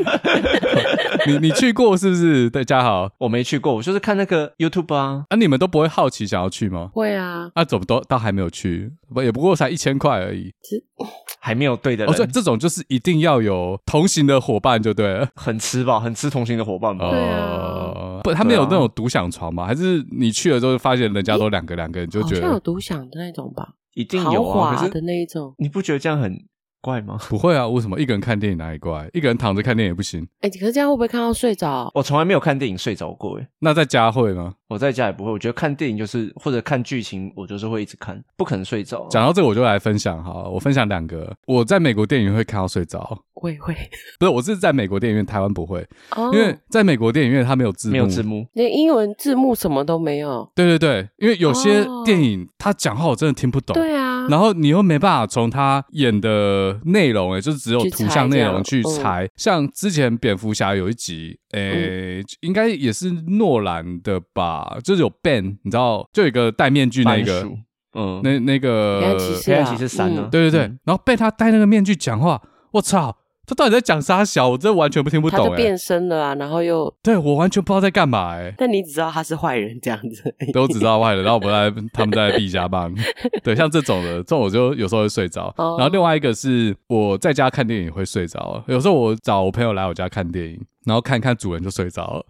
[1.26, 2.48] 你你去过是不是？
[2.48, 5.24] 对，家豪，我没去过，我就是看那个 YouTube 啊。
[5.28, 6.90] 啊，你们都不会好奇想要去吗？
[6.94, 7.50] 会啊。
[7.54, 8.92] 啊，怎么都倒还没有去？
[9.12, 10.52] 不，也不过才一千块而已。
[11.40, 12.12] 还没有对的人。
[12.12, 15.28] 哦，对，这种就是一定要有同行的伙伴就对了。
[15.34, 17.10] 很吃吧，很吃同行的伙伴吧。
[17.10, 18.20] 对啊。
[18.22, 19.66] 不，他们有那种独享床吗？
[19.66, 22.42] 还是你去了之后发现人家都两个两个人就觉得？
[22.42, 23.70] 好像有独享的那种吧。
[23.94, 26.32] 一定有啊，豪华的那一种，你不觉得这样很
[26.80, 27.18] 怪吗？
[27.28, 29.08] 不会啊，为什么一个人看电影哪里怪？
[29.12, 30.22] 一个人躺着看电影也不行。
[30.40, 31.90] 哎、欸，可是这样会不会看到睡着？
[31.94, 34.54] 我从来没有看电影睡着过，哎，那在家会吗？
[34.68, 35.32] 我在家也不会。
[35.32, 39.06] 我觉得看电影就是或者看剧情，我就是会一直看，不可能睡着。
[39.10, 43.18] 讲到这个，我就来分享哈，我分享两个，我在美国电影院会看到睡着。
[43.40, 43.72] 我也会，
[44.18, 45.86] 不是，我是在美国电影院，台湾不会
[46.16, 50.50] ，oh, 因为在美国电影院它没有字幕，没有字幕，连英文字幕什么都没有。
[50.56, 53.74] 对对对，因为有些电影他讲话我真的听不懂。
[53.74, 58.90] 对啊，然后你又没办法从他演的内容，哎，就是只有图像内容去猜。
[58.90, 67.48] 去猜嗯、像之前蝙蝠侠有一集，诶、嗯，应该也是诺兰的吧，就是有 Ben，你知道，就有一个戴面具那个，
[67.94, 70.28] 嗯，那那个黑暗骑士三呢？
[70.30, 72.40] 对对对，嗯、然后被他戴那个面具讲话，
[72.72, 73.16] 我操！
[73.48, 74.50] 他到底在讲啥小？
[74.50, 75.42] 我真的完全不听不懂、欸。
[75.42, 78.54] 他就变身了啊，然后又对我完全不知道在干嘛哎、欸。
[78.58, 82.94] 但你只知道他是坏人这样子，都只知道坏人， 然后我们在他们在闭家棒。
[83.42, 85.46] 对，像这种的，这种我就有时候会睡着。
[85.56, 85.80] Oh.
[85.80, 92.26] 然后另外一个是我在家看电影会睡着，有时候我找我朋友来我家看电影，然后看看主人就睡着了。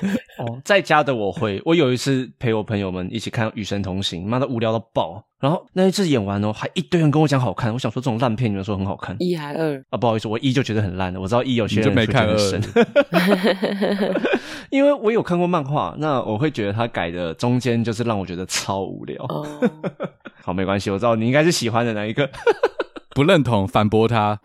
[0.38, 5.24] 哦，在家的我会，我有一次陪我朋友们一起看《与神同行》，妈的无聊到爆。
[5.38, 7.72] 然后那一次演完哦，还一堆人跟我讲好看。
[7.72, 9.98] 我想说这种烂片，你们说很好看，一还二啊？
[9.98, 11.20] 不好意思，我一就觉得很烂的。
[11.20, 12.36] 我知道一有些人就没看二，
[14.70, 19.22] 因为我有看过漫画，那我会觉得他改的中间就是让我觉得超无聊。
[19.28, 19.46] 哦，
[20.42, 22.28] 好，没关系，我知道你应该是喜欢的那一个。
[23.16, 24.38] 不认同，反驳他。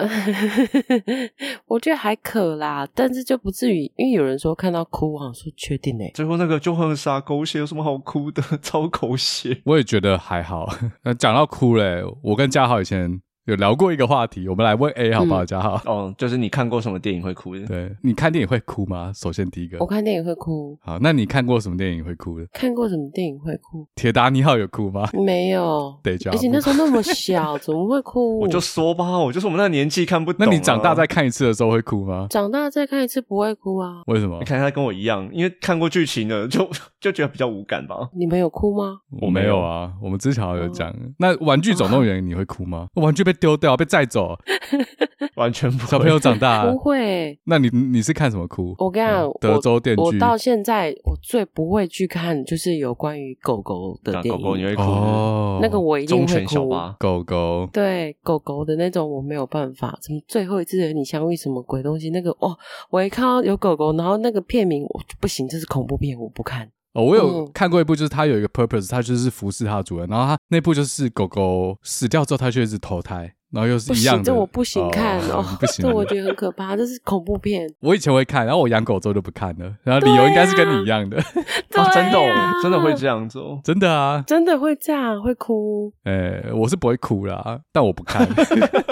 [1.67, 6.09] 我觉得还可啦，但是就不至于，因为有人说看到哭，我想说确定诶。
[6.15, 8.41] 最后那个就很傻狗血，有什么好哭的？
[8.63, 9.61] 超狗血。
[9.65, 10.73] 我也觉得还好。
[11.03, 13.21] 那 讲到哭嘞，我跟嘉豪以前。
[13.45, 15.43] 有聊过一个话题，我们来问 A 好不好？
[15.43, 17.65] 家豪、嗯，哦，就是你看过什么电影会哭的？
[17.65, 19.11] 对，你看电影会哭吗？
[19.15, 20.77] 首先第一个，我看电影会哭。
[20.79, 22.45] 好，那你看过什么电影会哭的？
[22.53, 23.87] 看过什么电影会哭？
[23.95, 25.09] 铁达尼号有哭吗？
[25.13, 25.91] 没有。
[26.03, 28.37] 对，家而且那时候那么小，怎么会哭？
[28.41, 30.47] 我就说吧，我就是我们那个年纪看不懂、啊。
[30.47, 32.27] 那你长大再看一次的时候会哭吗？
[32.29, 34.03] 长大再看一次不会哭啊？
[34.05, 34.37] 为什么？
[34.37, 37.95] 你看他跟我一样，因为看过剧情的， 就就觉得比较无感吧。
[38.13, 38.99] 你们有哭吗？
[39.19, 39.91] 我没有啊。
[39.99, 42.87] 我们之前好像有讲，嗯、那《玩具总动员》你会哭吗？
[42.93, 44.05] 玩具被丢掉，被载。
[44.11, 44.37] 走，
[45.37, 45.85] 完全不会。
[45.87, 47.39] 小朋友长大不会。
[47.45, 48.75] 那你你是看什么哭？
[48.77, 50.01] 我跟你讲，德州电锯。
[50.01, 54.31] 我到现在我最不会去看，就是有关于狗狗的电影。
[54.31, 55.59] 狗狗你会哭哦？
[55.61, 56.69] 那个我一定会哭。
[56.99, 59.97] 狗狗对狗狗的那种我没有办法。
[60.01, 62.09] 什么最后一次和你相遇什么鬼东西？
[62.09, 62.57] 那个哦，
[62.89, 66.69] 我一看到有狗狗，然后那个片名我不行，这是恐怖片，我不看。
[66.93, 73.33] 哦，我有看过一部，就是它有一个 purpose，它就是服侍它的主人，然后它那部就是狗狗死掉之后，它就一直投胎。
[73.51, 77.69] 然后又是一样的，这我不行看哦， 不行，这我觉得很可怕，这是恐怖片。
[77.83, 81.17] 我以前会看，然后我养狗之后就不看了，然后理由应该是跟你一样的，
[81.69, 85.91] 真的，哦真的会这样做，真的啊，真的会这样，会哭。
[86.05, 88.25] 诶，我是不会哭啦，但我不看，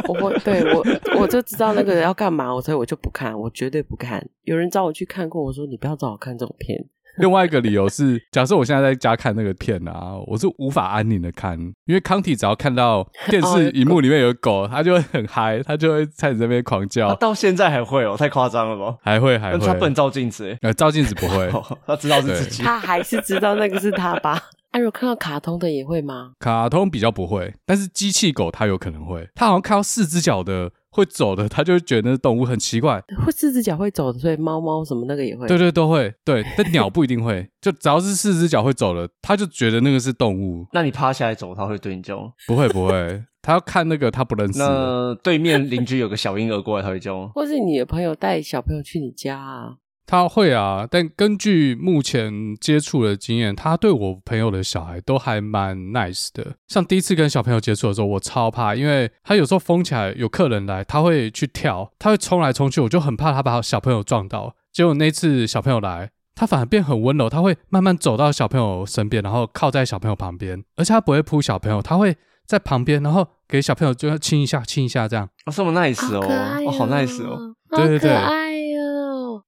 [0.10, 0.84] 我会，对我
[1.22, 4.22] 我就知道那个人要干嘛，所以我就不看，我绝对不看。
[4.44, 6.86] 有人找我去看过，我说你不要找我看这种片。
[7.18, 17.14] 另外一个理由是，假设我现在在家看那个片啊，我是无法安宁的看，因为康体只要看到电视荧幕里面有狗，他就会很嗨，他就会在你这边狂叫。
[17.16, 18.98] 到现在还会哦，太夸张了吧？
[19.02, 19.66] 还会还会。
[19.66, 21.52] 他不能照镜子，呃，照镜子不会，
[21.86, 22.64] 他知道是自己。
[22.64, 24.42] 他还是知道那个是他吧？
[24.72, 26.32] 哎，如果看到卡通的也会吗？
[26.40, 29.28] 卡通比较不会，但是机器狗它有可能会。
[29.36, 30.72] 它好像看到四只脚的。
[31.00, 33.02] 会走的，他就会觉得那动物很奇怪。
[33.26, 35.48] 会四只脚会走的，所以猫猫什么那个也会。
[35.48, 36.46] 对对都会，对。
[36.58, 40.66] 但鸟不一定会， 就只要是四只脚会走的，他就觉得那个是动物。
[40.74, 42.32] 那你趴下来走，他会对你叫吗？
[42.48, 44.60] 不会不会，他要看那个他不认识。
[44.60, 47.32] 那对面邻居有个小婴儿过来，他会叫吗？
[47.36, 49.76] 或是你的朋友带小朋友去你家啊？
[50.10, 56.56] 他会啊，但根据目前接触的经验，他对我朋友的小孩都还蛮 nice 的。
[56.68, 64.56] 像第一次跟小朋友接触的时候，我超怕，因为他有时候疯起来，有客人来，他会去跳，他会冲来冲去，我就很怕他把小朋友撞到。
[64.74, 72.18] 结果那次小朋友来，他反而变很温柔，他会慢慢走到小朋友身边，然后靠在小朋友旁边，而且他不会扑小朋友，他会
[72.48, 75.30] 在旁边，然后给小朋友就要亲一下，亲一下这样。
[75.46, 78.18] 哦，这么 nice 哦，哦，哦，好 nice 哦，对对对。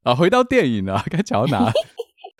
[0.03, 1.71] 啊，回到电影了， 该讲到哪？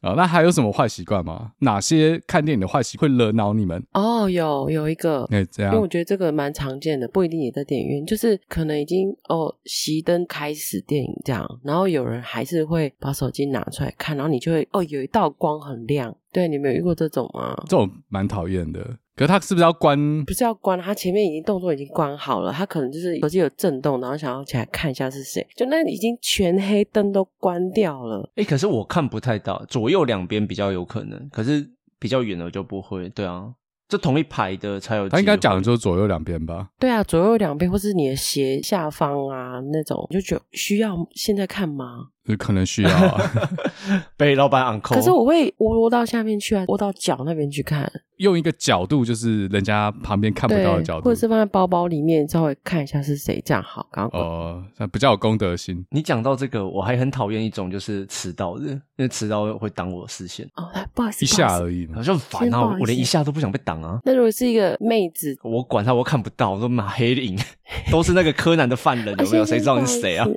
[0.02, 1.52] 啊，那还有什么坏习惯吗？
[1.60, 3.80] 哪些看电影的坏习惯会惹恼你们？
[3.94, 17.56] 哦，有有一个，哎，这样，因为我觉得这个蛮常见的，不一定也在电影院，就是可能已经哦熄灯开始电影这样，然后有人还是会把手机拿出来看，然后你就会哦有一道光很亮，对，你们有遇过这种吗？
[17.68, 18.98] 这种蛮讨厌的。
[19.22, 20.26] 可是他是不是要关？
[20.26, 25.46] 不是要关，他前面已经动作已经关好了，他可能就是手机有震动，然后想要起来看一下是谁。
[25.56, 28.28] 就那已经全黑，灯都关掉了。
[28.36, 33.08] 哎、欸，可是我看不太到，左右两边比较有可能，可是比较远的就不会。
[33.10, 33.54] 对啊，
[33.88, 35.08] 这同一排的才有。
[35.08, 36.70] 他应该讲的就是左右两边吧？
[36.80, 42.08] 对啊，左右两边或是你的斜下方啊那种，就觉得需要现在看吗？
[42.26, 43.32] 有可能需要啊，
[44.16, 44.94] 被老板 uncle。
[44.96, 53.88] 可是我会窝到下面去啊，窝到脚那边去看，用一个角度就是人家旁边看不到的角度，或者是放在包包里面稍微看一下是谁，这样好。
[53.92, 55.84] 刚刚哦，那比较有公德心。
[55.90, 60.48] 你讲到这个，我还很讨厌一种就是迟到的，因为迟到会挡我的视线。
[60.56, 64.00] 哦，不好意思，一下而已，好像很烦啊，我连一下都不想被挡啊。
[64.06, 67.36] 那如果是一个妹子，我管她，我看不到，我说马黑影
[67.92, 69.46] 都是那个柯南的犯人，有没有？
[69.52, 70.28] 谁知道你是谁啊？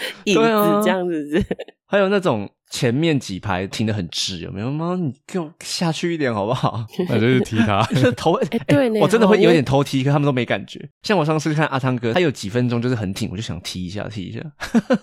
[0.24, 0.40] 影子
[0.82, 1.44] 这样子是，
[1.86, 4.96] 还有那种前面几排停得很直，有没有吗？
[5.00, 6.86] 你给我下去一点好不好？
[7.08, 8.34] 那就是踢他，就是头。
[8.34, 10.88] 哎、欸，对，我真的会有点偷踢，可他们都没感觉。
[11.02, 14.40] 像我上次看阿汤哥，他有几分钟就是很挺，我就想踢一下，踢一下，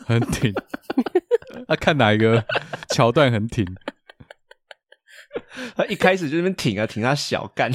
[0.06, 0.54] 很挺。
[1.68, 2.44] 他看哪一个
[2.90, 3.66] 桥段很挺？
[5.76, 7.72] 他一开始就那边挺啊，挺他小干。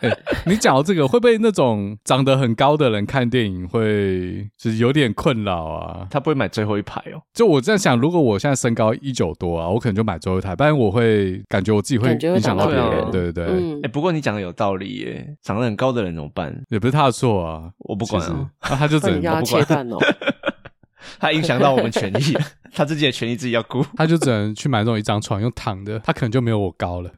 [0.00, 6.06] 欸、 你讲到这个，会不会那种长得很高的人看电影会就是有点困扰啊？
[6.10, 7.20] 他不会买最后一排哦。
[7.34, 13.10] 就我在想，如果我现在身高一九多啊，我可能就买最后一排，不然我会感觉我自己会影响到别人。
[13.10, 13.44] 对对对。
[13.44, 16.54] 哎、嗯欸，不过你讲的有道理耶，长得很高的人怎么办？
[16.68, 19.96] 也不是他的错啊，我不管啊，啊他就只能 要切断哦。
[21.18, 22.36] 他影响到我们权益，
[22.74, 27.10] 他自己的权益自己要顾，他就只能去买这种一张床用躺的，他可能就没有我高了。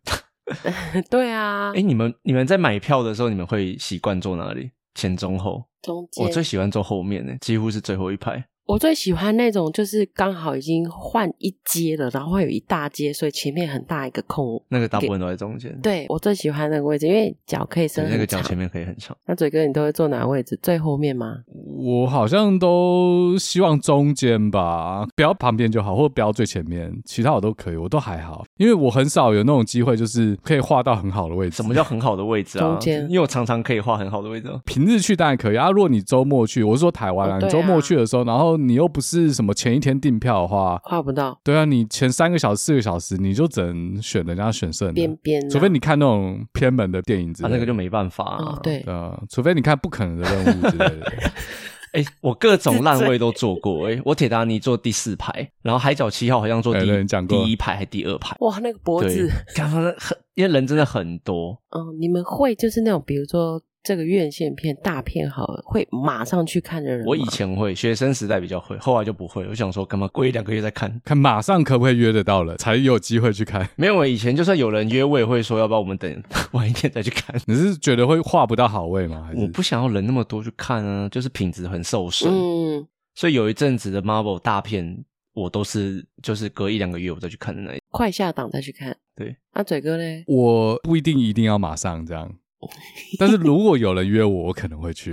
[1.10, 4.70] 对啊，哎、欸，你们你们在买票的时候，你们会习惯坐哪里？
[4.94, 5.64] 前中后？
[5.82, 6.24] 中间。
[6.24, 8.44] 我最喜欢坐后面呢，几乎是最后一排。
[8.66, 14.62] 我最喜欢那种，就是刚好已经换一阶了，然后会有一大阶，所以前面很大一个空。
[14.68, 15.76] 那个大部分都在中间。
[15.82, 18.18] 对，我最喜欢那个位置，因为脚可以伸很长。
[18.18, 19.16] 那个脚前面可以很长。
[19.26, 20.58] 那嘴哥，你都会坐哪个位置？
[20.62, 21.38] 最后面吗？
[21.78, 31.56] 我好像都希望中间吧，不要旁边就好，或者不要最前面，其他我都可以，我都还好，因为我很少有那种机会，就是可以画到很好的位置。
[31.56, 32.60] 什么叫很好的位置啊？
[32.60, 33.02] 中间。
[33.08, 34.48] 因为我常常可以画很好的位置。
[34.64, 41.38] 平日去当然可以啊，如果你周末去，我是说台湾啊，哦、啊你周末去的时候，然后你又不是什么前一天订票的话，跨不到。
[41.42, 48.60] 对啊，你前三个小时、四个小时，你就只能选人家选剩边边，除非你看那种偏门的电影之类的，啊、那个就没办法、啊哦。
[48.62, 51.12] 对，呃，除非你看不可能的任务之类的。
[51.92, 53.86] 哎、欸，我各种烂位都做过。
[53.86, 58.34] 哎、欸，我铁达尼坐第四排，然后海角七号好像坐第、欸、第一排还第二排。
[58.40, 61.60] 哇，那个脖子，刚刚很，因为人真的很多。
[61.70, 63.60] 嗯，你们会就是那种，比如说。
[63.82, 67.04] 这个院线片大片好了，会马上去看的人。
[67.04, 69.44] 我以前会，学生时代比较会，后来就不会。
[69.48, 71.00] 我想说，干嘛过一两个月再看？
[71.04, 73.68] 看马上可不可以约得到了，才有机会去看？
[73.76, 77.34] 没有，我以前就算有人约，我也会说，要不要我们等 晚一点再去看？
[77.46, 79.24] 你是觉得会画不到好位吗？
[79.26, 82.32] 还是我不想要人那么多去看啊，就是品质很受损。
[82.32, 88.96] 嗯，所以有一阵子的 Marvel 大片，我都是就是隔一两个月我再去看的那一快下档再去看。
[89.16, 90.24] 对，阿嘴哥呢？
[90.28, 92.32] 我不一定一定要马上这样。
[93.18, 95.12] 但是如果有人约我，我可能会去。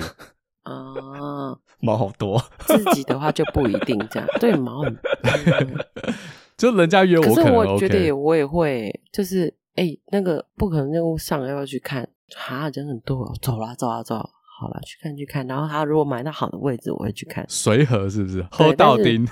[0.64, 4.28] 啊， 毛好多，自己的话就不一定这样。
[4.40, 5.86] 对，毛很多，
[6.58, 12.08] 就人家约我，可是我觉得也我也会，就是哎、欸，那个不可能任务上要不要去看？
[12.36, 15.48] 哈，人很多，走啦，走啦，走啦，好了，去看去看。
[15.48, 17.44] 然后他如果买到好的位置，我会去看。
[17.48, 18.46] 随和是不是？
[18.52, 19.26] 喝到丁，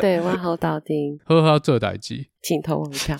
[0.00, 3.16] 对，我要喝到丁，喝到这台机，请投我一票。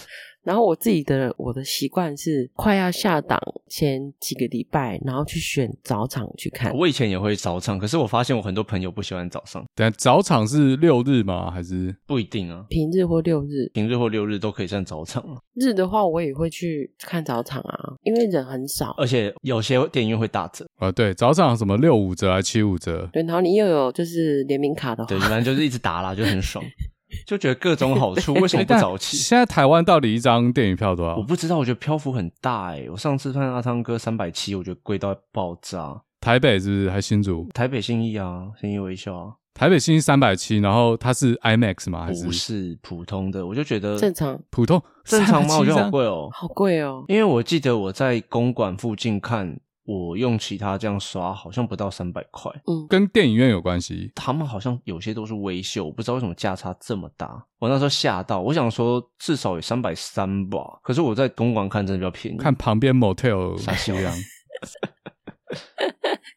[0.46, 3.36] 然后我自己的我的习惯是快要下档
[3.68, 6.72] 前几个礼拜，然后去选早场去看。
[6.76, 9.64] 我以前也会早场，可是我发现我很多朋友不喜欢早上。
[9.74, 11.50] 等下早场是六日吗？
[11.50, 12.64] 还是不一定啊？
[12.68, 15.24] 平日或六日，平日或六日都可以算早场。
[15.54, 20.92] 日的话，我也会去看早场啊，因为人很少，而且有些电影院会打折啊。
[20.92, 23.10] 对，早场什么六五折啊七五折？
[23.12, 26.64] 对，然后你又有就是联名卡的话，对，反正就是一直打啦，就很爽。
[27.26, 29.16] 就觉得各种好处， 为什么不早起？
[29.16, 31.16] 现在台湾到底一张电影票多少？
[31.16, 32.90] 我不知道，我觉得漂浮很大哎、欸。
[32.90, 36.02] 我上次看阿汤哥三百七，我觉得贵到爆炸。
[36.20, 37.48] 台北是不是还新竹？
[37.54, 39.32] 台北信义啊，信义微笑啊。
[39.54, 42.04] 台北新义三百七，然后它是 IMAX 吗？
[42.04, 43.46] 还是不是普通的？
[43.46, 45.56] 我就觉得正常，普通正常吗？
[45.58, 47.04] 我觉得好贵哦，好贵哦。
[47.08, 49.58] 因为我记得我在公馆附近看。
[49.86, 52.50] 我用其他这样刷，好像不到三百块。
[52.66, 54.10] 嗯，跟电影院有关系。
[54.14, 57.46] 他们好像有些都是微秀，我不知道为什么价差这么大。
[57.58, 60.58] 我那时候吓到，我想说至少有三百三吧。
[60.82, 62.36] 可是我在东莞看真的比较便宜。
[62.36, 64.12] 看旁边 motel 啥修养。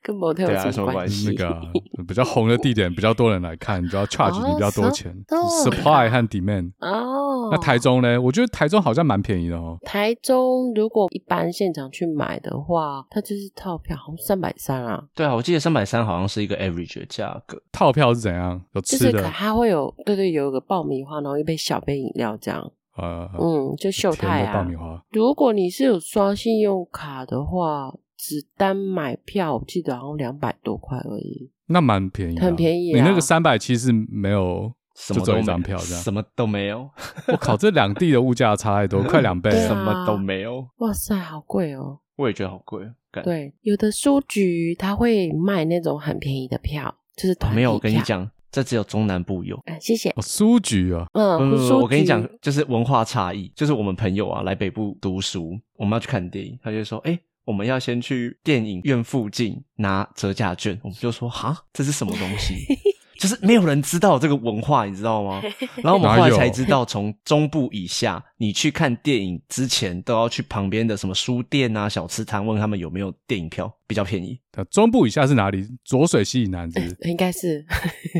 [0.10, 1.30] 跟 motel 有什么关系？
[1.30, 1.62] 那个
[2.08, 5.16] 比较红的地点，比较多人来看，就要 charge 你比较多钱。
[5.28, 6.72] Supply 和 demand。
[6.80, 7.50] 哦。
[7.52, 8.20] 那台中呢？
[8.20, 9.78] 我觉得台中好像蛮便宜的哦。
[9.84, 15.04] 台中如果一般现场去买的话，它就是套票，好像三百三啊。
[15.16, 17.62] 对啊，我记得三百三好像是一个 average 的价格。
[17.72, 18.60] 套票是怎样？
[18.74, 19.22] 有吃的？
[19.24, 22.72] 它会有，对对，有一个爆米花，然后一杯小杯饮料这样。
[22.98, 24.54] 呃，嗯，就秀泰啊。
[24.56, 25.04] 爆米花。
[25.12, 27.94] 如果你是有刷信用卡的话。
[28.22, 32.94] 只单买票，我记得好像两百多块而已，那蛮便宜，很便宜。
[32.94, 36.90] 你那个三百七是没有什么一张票，这样什么都没有。
[37.30, 40.68] 我靠，这两地的物价差太多， 快两倍，什么都没有。
[40.80, 41.98] 哇塞，好贵哦！
[42.18, 42.86] 我也觉得好贵。
[43.24, 47.56] 对，有的书局他会卖那种很便宜的票，就是团体票。
[47.56, 49.56] 没有，我跟你讲，这只有中南部有。
[49.60, 50.14] 啊，谢谢。
[50.22, 57.18] 书局啊，嗯，我跟你讲，就是文化差异，就是我们朋友啊来北部读书，我们要去看电影，他就说，哎。
[57.50, 62.54] 我们要先去电影院附近拿折价券，我们就说哈，这是什么东西？
[63.20, 65.42] 就是没有人知道这个文化，你知道吗？
[65.78, 74.40] 然后我们后来才知道，从中部以下，你去看电影之前，都要去旁边的什么书店啊、小吃摊问他们有没有电影票，比较便宜。
[74.70, 75.66] 中部以下是哪里？
[75.84, 77.66] 浊水溪以南是，应该是。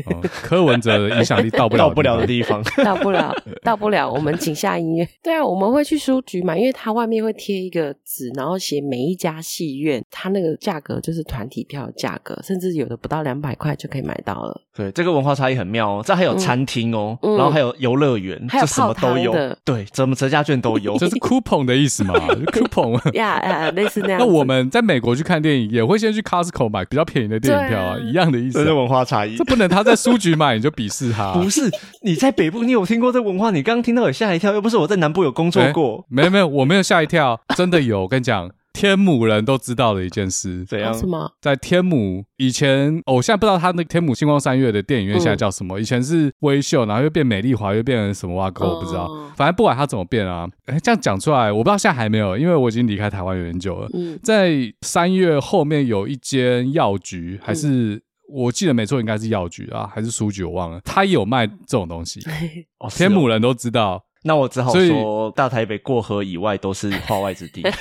[0.06, 4.10] 哦、柯文哲的影响力到不了到不了的地方， 到不了，到不了。
[4.10, 5.06] 我们请下音乐。
[5.22, 14.62] 对啊，我们会去书局嘛，因为它外面会贴一个纸，然后写每一家戏院，它那个价格就是团体票的价格，甚至有的不到两百块就可以买到了。
[14.74, 16.02] 对，这个文化差异很妙哦。
[16.02, 19.32] 这还有餐厅哦，嗯、然后还有游乐园，这、嗯、什么都有。
[19.62, 22.14] 对，怎么折价券都有， 这是 coupon 的意思嘛
[22.46, 24.18] ？coupon 呀呀，类似那样。
[24.20, 28.58] 那我们在美国去看电影，也会先去 Costco 买比较便宜的电影票啊，一样的意思。
[28.58, 31.32] 这是文化差异，这不能他在书局买你就鄙视他。
[31.32, 31.70] 不是
[32.02, 33.50] 你在北部，你有听过这文化？
[33.50, 36.06] 你刚刚听到有吓一跳，又不是我在南部有工作过。
[36.08, 38.02] 没有没有，我没有吓一跳，真的有。
[38.02, 38.50] 我跟你讲。
[38.80, 40.94] 天母人都知道的一件事，怎样？
[40.94, 41.30] 什么？
[41.38, 45.78] 在天母以前，哦，我现在不知道他那天母星光三月的电影院现在叫什么。
[45.78, 49.04] 嗯、以前是微秀，然后又变美丽华，又变成什么挖沟，我不知道。
[49.04, 53.88] 哦、反正不管他怎么变啊，哎，这样讲出来，我不知道现在还没有，因为我已经离开台湾有点久了。
[53.92, 54.50] 嗯、在
[54.80, 58.02] 三月后面有一间药局，还是、嗯、
[58.32, 60.80] 我记得没错，应该是药局啊，还是书局，我忘了。
[60.86, 62.18] 他也有卖这种东西，
[62.80, 64.02] 哦、天母人都知道。
[64.22, 67.62] 那我只好说，大台北过河以外都是化外之地。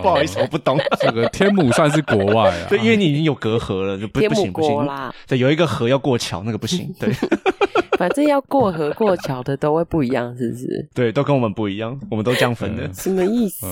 [0.00, 0.78] 不好意思，我不懂。
[1.00, 2.66] 这个天母算是国外啊？
[2.68, 5.14] 对，因为你已经有隔阂了，就不不行不行啦。
[5.26, 6.92] 对，有一个河要过桥，那个不行。
[6.98, 7.12] 对，
[7.98, 10.88] 反正要过河过桥的都会不一样，是不是？
[10.94, 12.92] 对，都跟我们不一样，我们都这样分的。
[12.92, 13.66] 什么意思？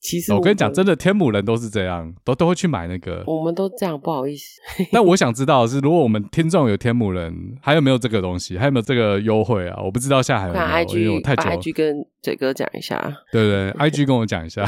[0.00, 3.22] 其实我，我跟你讲，真的天母人都是这样，都都会去买那个。
[3.26, 4.60] 我们都这样，不好意思。
[4.92, 8.56] 那我想知道的是，如果我们听众有天母人，还有没有这个东西？
[8.56, 9.78] 还有没有这个优惠啊？
[9.84, 10.98] 我不知道现在还有没有。
[10.98, 11.56] 因为我太久了。
[11.56, 12.98] IG 跟嘴哥讲一下。
[13.30, 14.64] 对对，IG 跟我讲一下。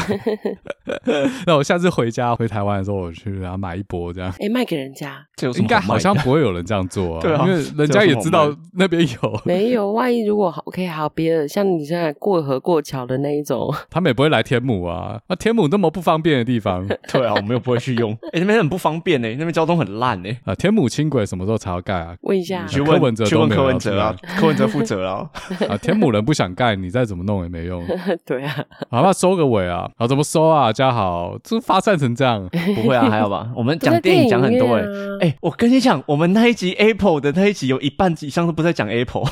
[1.47, 4.31] 那我下次回家回台湾的时候，我去然后买一波这样。
[4.39, 7.21] 哎，卖给人家，应该好像不会有人这样做啊。
[7.25, 9.41] 对啊，因为人家也知道那边有。
[9.47, 15.19] 没有，万一如果好，OK，好别的，像你现在过河过桥的那一种， 他们也不会来天母啊。
[15.29, 16.03] 那天母那么不。
[16.03, 18.11] 方便的地方，对啊，我们又不会去用。
[18.11, 20.29] 哎、欸，那边很不方便呢，那边交通很烂呢。
[20.45, 22.17] 啊，天母轻轨什么时候才要盖啊？
[22.23, 25.31] 问一下，去问柯文哲，去问柯文哲啊，柯文哲负责啊。
[25.69, 27.87] 啊，天母人不想盖，你再怎么弄也没用。
[28.27, 28.53] 对啊，
[28.91, 29.89] 好吧，收个尾啊。
[29.97, 30.73] 好，怎么收啊？
[30.73, 33.53] 家豪，这发散成这样，不会啊，还好吧？
[33.55, 34.83] 我们讲电影讲很多哎。
[35.21, 39.25] 哎、欸，我跟你讲，我们那一集 Apple 的那一集有一半以上都不在讲 Apple，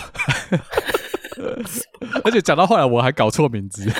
[2.25, 3.91] 而且讲到后来我还搞错名字。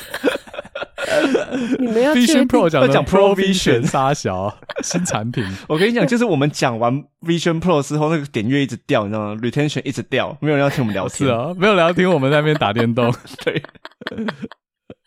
[1.79, 11.29] 你们要 Vision Pro 讲讲 Pro Vision 杀小新产品，我跟你讲，就是我们讲完 Vision Pro 之后，那个点阅一直掉，你知道吗？Retention 一直掉，没有人要听我们聊天。
[11.29, 13.13] 是啊，没有人要听我们在那边打电动。
[13.45, 13.63] 对。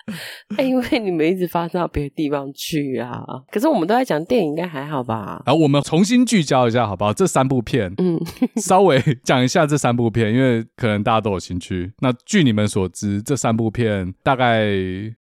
[0.58, 3.24] 哎，因为你们一直发到别的地方去啊。
[3.52, 5.42] 可是我们都在讲电影，应该还好吧？
[5.46, 7.14] 然后我们重新聚焦一下，好不好？
[7.14, 8.20] 这三部片，嗯，
[8.58, 11.92] 稍微讲一下这三部片，因为可能大家都有兴趣。
[12.00, 14.68] 那据你们所知，这三部片大概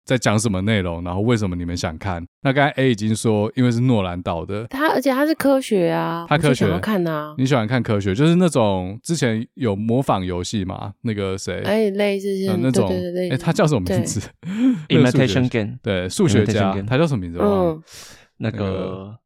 [0.05, 1.03] 在讲什么内容？
[1.03, 2.25] 然后为什么你们想看？
[2.41, 7.33] 那刚才 A 已经说，因为是诺兰导的，他而且他是科学啊，他科学好看啊。
[7.37, 10.91] 你喜欢看科学，就是那种之前有模仿游戏嘛？
[11.03, 11.61] 那个谁？
[11.63, 12.89] 哎，类似像那种，
[13.31, 14.19] 哎，他叫什么名字？
[14.89, 17.39] Imitation Game，对，数学家，他叫什么名字？
[17.41, 17.81] 嗯，
[18.37, 19.17] 那个，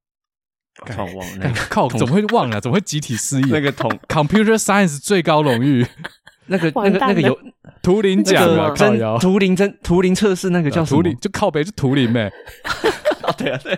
[0.86, 2.62] 靠忘了，那个靠，怎么会忘了？
[2.62, 3.46] 怎么会集体失忆？
[3.52, 5.86] 那个同 Computer Science 最高荣誉，
[6.48, 7.38] 那个那个那个有
[7.82, 11.02] 图灵奖啊，真图灵真图灵测试那个叫什么？
[11.02, 12.32] 图灵就靠北是图灵呗。
[13.24, 13.78] 哦，对啊，对，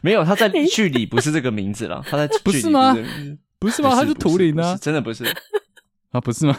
[0.00, 2.96] 没有，他在剧里不是这个名字了，他在不是吗？
[3.58, 3.90] 不是吗？
[3.94, 5.24] 他是图灵呢，真的不是
[6.10, 6.20] 啊？
[6.20, 6.56] 不是吗？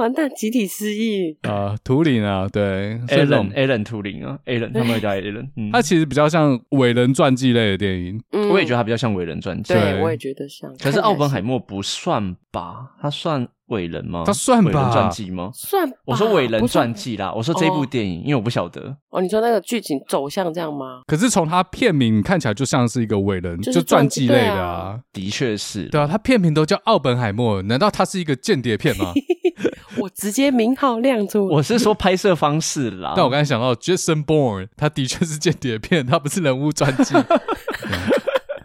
[0.00, 1.76] 完蛋，集体失忆啊！
[1.84, 8.20] 图灵啊，对，Alan，Alan 图灵啊，Alan，他们叫 Alan，他其实比较像伟人传记类的电影，
[8.50, 10.74] 我也觉得他比较像伟人传记，对，我也觉得像。
[10.78, 12.96] 可是奥本海默不算吧？
[13.00, 13.46] 他算。
[13.70, 14.22] 伟人吗？
[14.24, 14.70] 他算吧？
[14.70, 15.50] 伟人传记吗？
[15.52, 15.90] 算。
[16.04, 18.94] 我说伟人传记啦，我说这部电影，因为我不晓得。
[19.10, 21.00] 哦，你说那个剧情走向这样吗？
[21.06, 24.98] 可是从他片名看起来就像是一个伟人，就传记类的啊。
[25.12, 25.84] 的确是。
[25.86, 29.12] 对啊，他片名都叫奥本海默，难道他是一个间谍片吗？
[29.98, 31.48] 我直接名号亮出。
[31.48, 33.12] 我是说拍摄方式啦。
[33.16, 37.14] 但我刚才想到 Jason Bourne，他的确是间谍片，他不是人物传记。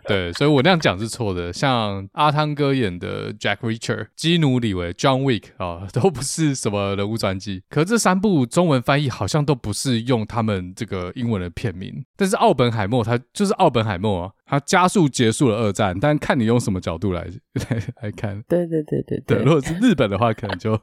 [0.07, 1.51] 对，所以我那样讲是错的。
[1.51, 7.63] 像阿汤哥演的 Jack Reacher、基努里维 John Wick 啊，都不是什么人物传记。
[7.69, 12.05] 可这三部中文翻译好像都不是用他们这个英文的片名。
[12.15, 15.97] 但是奥本海默他就是奥本海默啊，他加速结束了二战。
[15.99, 18.43] 但看你用什么角度来来 来看。
[18.47, 20.79] 对对对对对，如果是日本的话，可能就。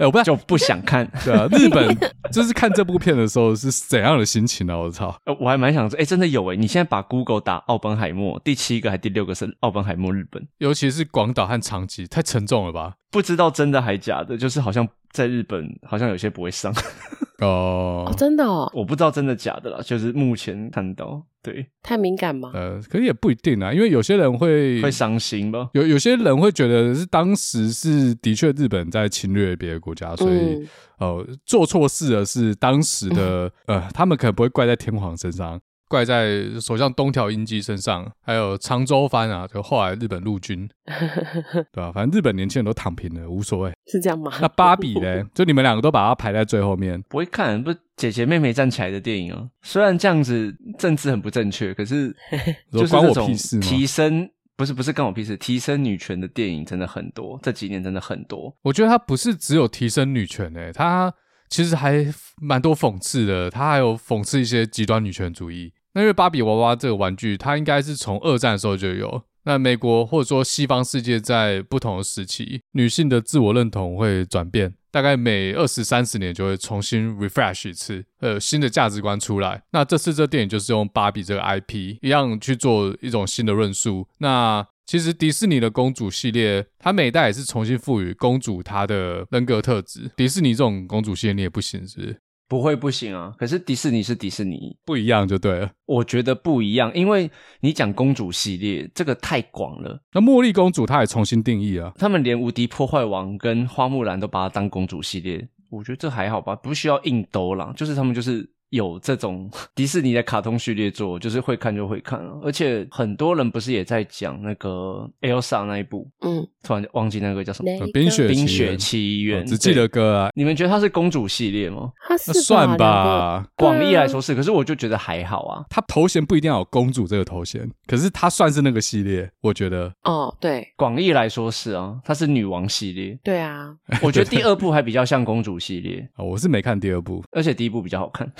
[0.00, 1.94] 哎，我不就不想看， 对啊，日本
[2.32, 4.78] 就是看这部片的时候是怎样的心情呢？
[4.78, 5.14] 我操！
[5.38, 6.56] 我还蛮想说，哎，真的有哎！
[6.56, 12.94] 你现在把 Google 打奥本海默，第七个还第六个是奥本海默日本，尤其是广岛和长崎，太沉重了吧？
[13.10, 16.72] 不知道真的还假的，就是好像在日本好像有些不会上。
[17.40, 22.50] 哦，哦，真的哦，我不知道真的假的啦，就是目前看到，对，太敏感吗？
[22.54, 30.68] 呃，可是也不一定啊，因为有些人会会伤心吧，有有些人会觉得是当时是的确日本在侵略别的国家，所以
[30.98, 35.58] 呃、做错事的是当时的、 嗯、呃，他们可能不会怪在天皇身上。
[35.90, 41.92] 怪在首相东条英机身上，还有长州藩啊，就后来日本陆军， 对吧、啊？
[41.92, 44.30] 反正日本年轻人都躺平了，无所谓，是这样吗？
[44.40, 45.24] 那芭比呢？
[45.34, 49.48] 就你们两个都把它排在最后面，不会看，不是姐姐妹妹站起来的电影啊。
[49.62, 52.14] 虽然这样子政治很不正确，可是
[52.70, 53.58] 就是关我屁事。
[53.58, 58.56] 提升不是不是关我屁事，提升女权的电影真的很多，这几年真的很多。
[58.62, 61.12] 我觉得它不是只有提升女权诶、欸，它
[61.48, 62.06] 其实还
[62.40, 65.72] 蛮多讽刺的，它还有讽刺一些极端女权主义。
[65.94, 69.22] 那因为芭比娃娃这个玩具，它应该是从二战的时候就有。
[69.44, 79.62] 那美国或者说西方世界在不同的时期，女性的自我认同会转变，大概每二十三十年就会重新 refresh 一次，呃，新的价值观出来。
[79.72, 84.06] 那这次这电影就是用芭比这个 IP 一样去做一种新的论述。
[84.18, 90.10] 那其实迪士尼的公主系列，它每代也是重新赋予公主她的人格特质。
[90.16, 92.20] 迪士尼这种公主系列你也不行，是不是？
[92.50, 93.32] 不会不行啊！
[93.38, 95.70] 可是迪士尼是迪士尼，不一样就对了。
[95.86, 97.30] 我觉得不一样，因为
[97.60, 100.02] 你讲公主系列这个太广了。
[100.12, 108.50] 那茉莉公主她也重新定义啊，他们连无敌破坏王跟花木兰都把它当公主系列，我觉得这还好吧，不需要硬兜啦，就是他们就是。
[108.70, 120.30] 有这种迪士尼的卡通序列作，就是会看就会看了，而且很多人不是也在讲那个 Elsa 那一部，嗯，突然忘记那个叫什么，《冰雪冰雪奇缘》，只记得歌啊。
[120.34, 121.90] 你们觉得它是公主系列吗？
[122.08, 125.64] 它是算吧，广义来说是，可是我就觉得还好啊。
[125.68, 129.92] 它头衔不一定要有公主这个头衔，可是它算是那个系列，我觉得。
[130.04, 133.18] 哦，对，广义来说是啊，它是女王系列。
[133.22, 136.08] 对啊，我觉得第二部还比较像公主系列。
[136.16, 138.30] 我是没看第二部，而且第一部比较好看。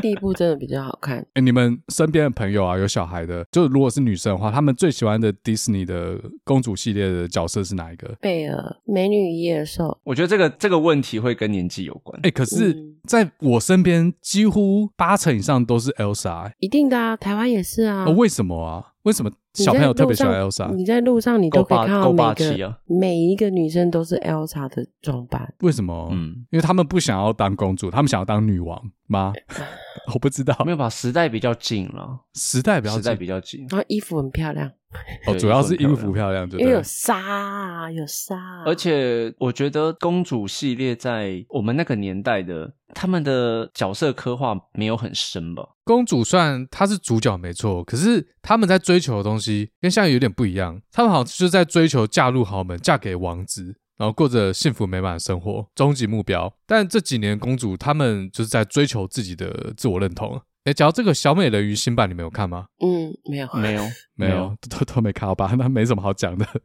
[0.00, 1.18] 第一部真的比较好看。
[1.34, 8.14] 哎、欸，你们身边的朋友啊，有小孩的，就如果是女生的话，他们最喜欢的迪士尼的公主系列的角色是哪一个？
[8.20, 9.98] 贝尔，美女与野兽。
[10.04, 12.18] 我觉得这个这个问题会跟年纪有关。
[12.20, 16.52] 哎、欸，可是在我身边，几乎八成以上都是 Elsa、欸。
[16.58, 18.06] 一定的啊，台湾也是啊。
[18.06, 18.89] 为什么啊？
[19.02, 20.74] 为什么小朋友特别喜欢 Elsa？
[20.74, 25.52] 你在路上，你都可以看到每个啊，每一个女生都是 Elsa 的装扮。
[25.60, 26.08] 为什么？
[26.12, 29.32] 嗯，因为他们不想要当公主，他们想要当女王吗？
[30.12, 30.88] 我不知道，没有吧？
[30.88, 34.70] 时代比较近了，时代比较时代比较近，然后衣服很漂亮。
[35.26, 38.36] 哦，主要是衣服漂亮，对，因为有纱，啊有纱。
[38.66, 45.62] 而且我觉得公主系列在我们那个年代的，他们的角色刻画没有很深吧？
[45.84, 50.80] 公主算她是主角没错，可是他们在追求的东西跟现在有点不一样。
[50.90, 56.52] 他们好像就是在追求嫁入豪门，嫁给王子，然后过着幸福美满的生活，终极目标。
[56.66, 60.40] 但这几年公主他们就是在追求自己的自我认同。
[60.64, 62.66] 哎，讲到这个小美人鱼新版，你们有看吗？
[62.84, 63.82] 嗯，没有，没有，
[64.14, 65.52] 没有， 都都没看好吧？
[65.58, 66.46] 那没什么好讲的。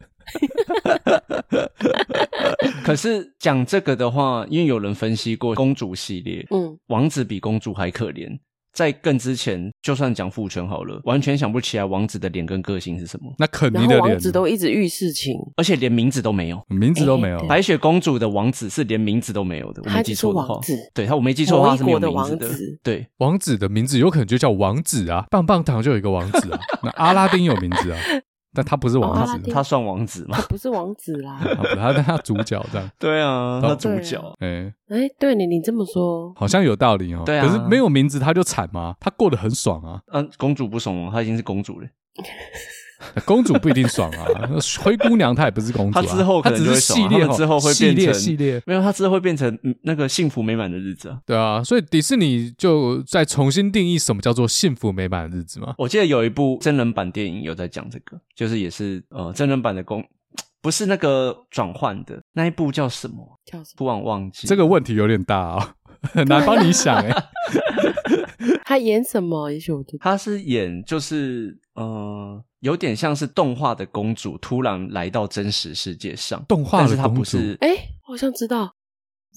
[2.84, 8.38] 可是讲这个的话，因为有人分析过公主系列，嗯，王子比公主还可怜。
[8.76, 13.34] 在更之前，就算讲父权好了，完全想不起来王子的脸跟个性是什么。
[13.40, 17.40] 那肯定的脸，王子都一直遇事情，而且连名字都没有，名字都没有。
[17.48, 20.60] 白雪公主的王子是连名字都没有的，我没记错的话。
[20.94, 22.50] 对他，我没记错的话是没有名字的。
[22.84, 27.98] 对，王子的名字有可能就叫王子啊，棒棒糖就有一个王子啊，那阿拉丁有名字啊。
[28.56, 30.38] 但他不是王子，他算王子吗？
[30.40, 31.40] 他不是王子啦，
[31.78, 32.90] 他他主角这样。
[32.98, 34.20] 对啊，他主角。
[34.40, 37.24] 哎哎，对你你这么说，好像有道理哦。
[37.26, 38.96] 对啊，可是没有名字他就惨吗？
[39.00, 40.02] 他过得很爽啊。
[40.14, 41.10] 嗯，公主不爽吗？
[41.12, 41.88] 她已经是公主了。
[43.26, 44.26] 公主不一定爽啊，
[44.82, 51.20] 灰姑娘她也不是公主，她之后可能就会爽，系列之后会变成系列，没有，她之后会变成那个幸福美满的日子啊。
[51.26, 55.76] 对啊，所以迪士尼就在重新定义什么叫做幸福美满的日子嘛。
[55.78, 60.04] 我记得有一部真人版电影有在讲这个，就是也是呃真人版的公，
[60.62, 63.40] 不是那个转换的那一部叫什么？
[63.46, 63.76] 叫什么？
[63.78, 64.48] 突然忘记。
[64.48, 65.76] 这个问题有点大啊，
[66.14, 67.14] 很 难帮你想哎。
[68.64, 69.52] 他演什么？
[69.52, 70.00] 也许我知道。
[70.02, 72.42] 他是演就是呃。
[72.66, 77.38] 有点像是动画的公主突然来到真实世界上，动画的公主。
[77.62, 77.70] 哎，
[78.08, 78.72] 我好像知道。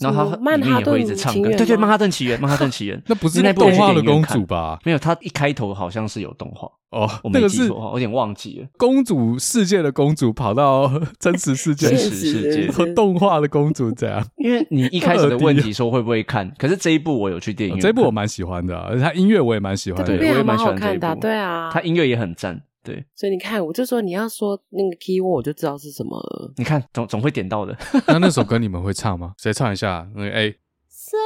[0.00, 4.78] 然后他里面也会一直唱歌，对对，《曼哈顿奇缘》，《曼哈顿奇缘》 那不是那动画的公主吧？
[4.84, 8.68] 没有，他一开头好像是有动画哦，我没记错，我有点忘记了。
[8.78, 14.24] 公主世界的公主跑到真实世界，真实世界和动画的公主这样。
[14.38, 22.62] 因为你一开始的问题说会不会看， 可是这一部我有去电影院，这一部我蛮喜欢的，而且他音乐我也蛮喜欢的，对，我也蛮喜欢这一部，对啊，他音乐也很赞。
[22.88, 26.50] 对，所以你看，我就说你要说那个 keyword，我就知道是什么了。
[26.56, 27.76] 你看，总总会点到的。
[28.06, 29.34] 那那首歌你们会唱吗？
[29.36, 30.08] 谁唱一下？
[30.14, 30.58] 那个 A。
[30.88, 31.18] So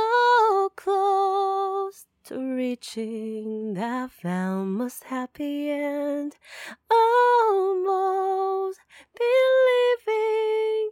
[0.77, 6.33] close to reaching that famous happy end,
[6.89, 8.81] almost
[9.15, 10.91] believing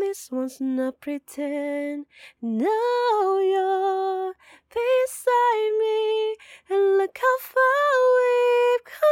[0.00, 2.06] this one's not pretend.
[2.40, 4.34] Now you're
[4.68, 6.36] beside me,
[6.70, 9.02] and look how far we've come.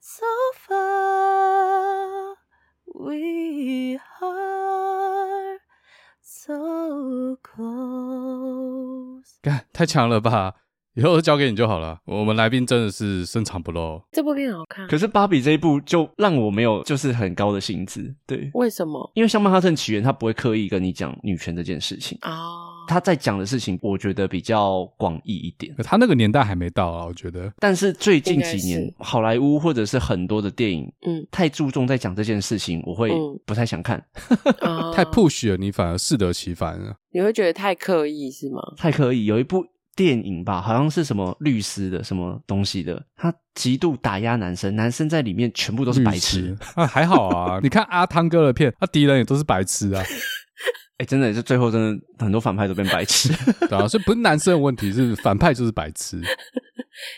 [0.00, 2.36] So far,
[2.94, 5.58] we are
[6.20, 9.38] so close.
[9.42, 10.54] 干，太强了吧！
[10.95, 11.97] 以后都交给你就好了。
[12.05, 14.01] 我们来宾真的是深藏不露。
[14.11, 18.13] 这部片好看，可是芭比这一部就让我没有就是很高的兴致。
[18.27, 19.11] 对，为什么？
[19.15, 22.41] 因为像《曼哈顿起源》，他不会刻意跟你讲女权这件事情啊。
[22.85, 25.73] 他在讲的事情，我觉得比较广义一点。
[25.85, 27.49] 他那个年代还没到啊，我觉得。
[27.57, 33.09] 但是最近几年，好莱坞或者是很多的电影，嗯，太注重在讲这件事情，我会
[33.45, 34.05] 不太想看。
[34.93, 36.93] 太 push 了，你反而适得其反了。
[37.13, 38.61] 你会觉得太刻意是吗？
[38.75, 39.65] 太刻意，有一部。
[39.95, 50.01] 电影吧，好像是什么律师的什么东西的，他极度打压男生，男生在里面全部都是白痴啊，还好啊， 你看阿汤哥的片，他敌人也都是白痴啊，
[50.97, 53.29] 哎、欸，真的是最后真的很多反派都变白痴，
[53.67, 56.21] 对啊，所以不是男生的问题，是反派就是白痴。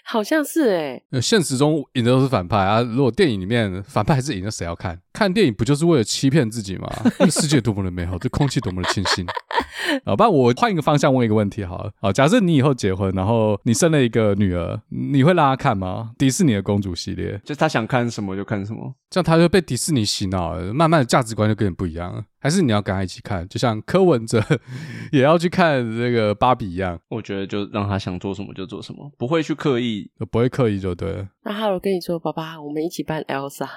[0.06, 2.82] 好像是哎、欸，现实中赢的都是反派啊。
[2.82, 4.98] 如果电影里面反派还是赢，那谁要看？
[5.16, 6.92] 看电影不就是为了欺骗自己吗？
[7.18, 9.26] 这个世界多么的美好，这空气多么的清新。
[10.04, 11.92] 好，吧我换一个方向问一个问题好了。
[12.02, 16.12] 好，假设你以后结婚，然后你生了一个女儿，你会让她看吗？
[16.18, 22.26] 迪士尼的公主系列，就她想看什么就看什么，这样她就被迪士尼洗脑了，慢慢的价值观就跟你不一样了。
[22.40, 24.44] 还是你要跟她一起看，就像柯文哲
[25.12, 27.00] 也要去看这个芭比一样？
[27.10, 31.28] 我觉得就让她想做什么就做什么，不会去刻意，不会刻意就对了。
[31.44, 33.68] 那哈罗跟你说，爸爸，我们一起扮 Elsa。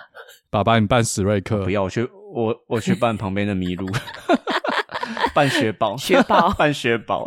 [0.51, 1.65] 爸爸，你扮史瑞克。
[1.65, 3.87] 不要，我去，我我去扮旁边的麋鹿。
[5.35, 7.25] 扮雪宝，雪宝， 扮雪宝。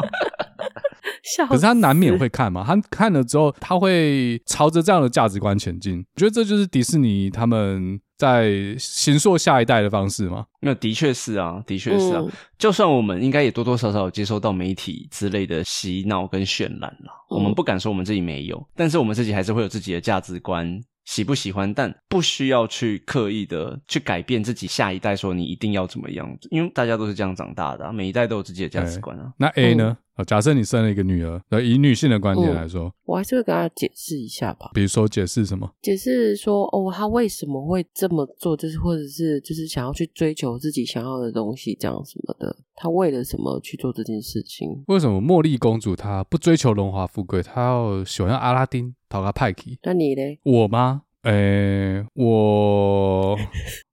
[1.47, 5.99] 可是他难免会看嘛，他看了之后，他会朝着这样的价值观前进。
[6.15, 10.45] 我觉得这就是迪士尼他们在形塑下一代的方式嘛。
[10.61, 12.19] 那的确是啊，的确是啊。
[12.21, 20.81] 嗯、就算我们应该也多多少少有接收到媒体之类的洗脑跟渲染了，嗯、我们不敢说我们自己没有，但是我们自己还是会有自己的价值观。
[21.11, 29.33] 喜不喜欢，但不需要去刻意的去改变自己下一代，说你一定要怎么样，因为大家都是这样长大的，啊，每一代都有自己的价值观啊。
[29.35, 29.97] 那 A 呢？
[30.25, 34.69] 假设你生了一个女儿，以女性的观点来说，嗯、我还是会跟她解释一下吧。
[34.73, 35.67] 比如说解释什么？
[35.81, 42.55] 解释说哦，她为什么会这么做，就是或者是就是想要去追求自己想要的东西，这样什么的。
[42.75, 44.83] 她为了什么去做这件事情？
[44.87, 49.63] 为什么茉莉公主她不追求荣华富贵，她要喜欢阿拉丁讨个派克？
[49.83, 50.21] 那你呢？
[50.43, 51.03] 我吗？
[51.23, 53.37] 诶、欸，我。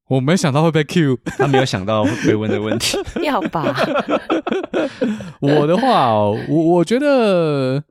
[0.08, 2.96] 我没想到会被 Q，他没有想到会被问的问题。
[3.22, 3.76] 要吧？
[5.40, 7.82] 我的话哦，我我觉得，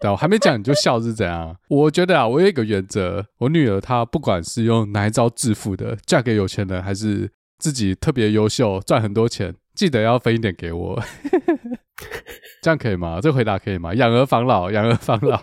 [0.00, 1.56] 对，我还没讲你就笑是怎样？
[1.68, 11.02] 我觉得啊，我有一个原则，我女儿她不管是用哪一招致富的，嫁给有钱人，还是自己特别优秀赚很多钱，记得要分一点给我。
[12.62, 13.20] 这样可以吗？
[13.20, 13.92] 这回答可以吗？
[13.94, 15.38] 养儿防老，养儿防老。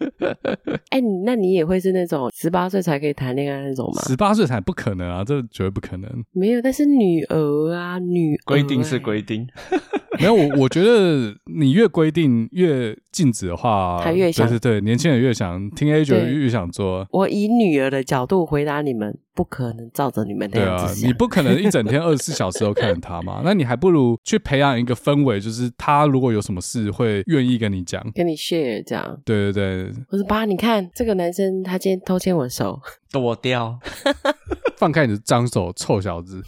[0.90, 4.02] 哎、欸，那你也会是那种十八岁才可以谈恋爱那种吗？
[4.06, 6.10] 十八岁才不可能啊，这绝对不可能。
[6.32, 9.46] 没有，但是女儿啊，女规定是规定。
[10.20, 14.46] 没有，我我觉得你越规定越禁止的话， 他越想。
[14.48, 17.04] 对对对，年轻人越想听 A 就越想做。
[17.10, 21.00] 我以女儿的角度回答你们，不可能照着你们的样子。
[21.00, 23.42] 对啊，你不可能一整天二十四小时都看着他嘛？
[23.44, 29.20] 那你还不如去培养一个氛围，就是他如果有什么事会愿意跟你讲，跟你 share 这样。
[29.24, 29.92] 对对对。
[30.10, 32.80] 我说爸，你看这个男生，他今天偷牵我手，
[33.10, 33.78] 躲掉，
[34.78, 36.42] 放开你的脏手，臭小子。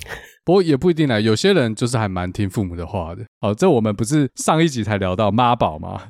[0.45, 3.25] 不过也不一定啦，有些人就是还蛮听父母的话的。
[3.41, 6.01] 哦，这我们不是上一集才聊到妈宝吗？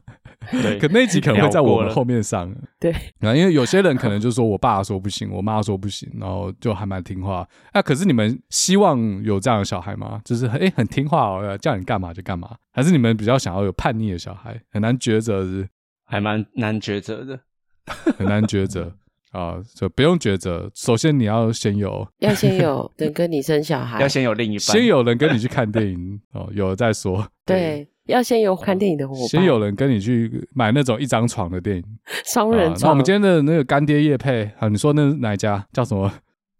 [0.51, 2.55] 对，可那一集可能会在我们后面上。
[2.81, 7.47] 对，啊，因为有些人可能就说我爸说不行， 我妈说不行，然后就还蛮听话。
[7.73, 10.21] 那、啊、可是你们希望有这样的小孩吗？
[10.25, 12.57] 就是哎、欸，很听话哦，叫你干嘛就干嘛？
[12.73, 14.61] 还是你们比较想要有叛逆的小孩？
[14.71, 15.69] 很难抉择是，是？
[16.05, 17.41] 还蛮难抉择的，
[18.17, 18.93] 很难抉择。
[19.33, 20.71] 啊，就不用抉择。
[20.73, 27.27] 首先，你要先有，要先有人跟你生小孩，要先有另一半，先有人跟你去看电影哦，有了再说。
[27.45, 31.85] 对，对要先有看电影的伙伴，先有人跟你去买那种一张床的电影，
[32.25, 32.81] 双人床。
[32.83, 35.67] 那我们今天的那个干爹叶配啊，你说那是哪一家？
[35.73, 36.13] 叫什么？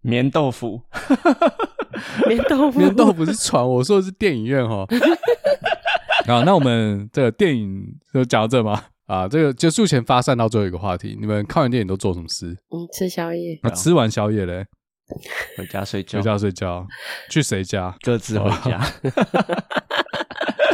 [0.03, 0.81] 棉豆腐，
[2.29, 4.87] 棉豆腐，棉豆腐是床，我说的是电影院哈。
[6.27, 8.85] 啊，那我们这个电影就讲到这吗？
[9.07, 12.57] 啊，这个结束前发散到最后一个话题，你们看完电影都做什么事？
[12.71, 13.59] 嗯，吃宵夜。
[13.63, 14.65] 那、啊、吃完宵夜嘞？
[15.57, 16.19] 回家睡觉。
[16.19, 16.85] 回家睡觉。
[17.31, 17.95] 去谁家？
[18.03, 18.81] 各自回家。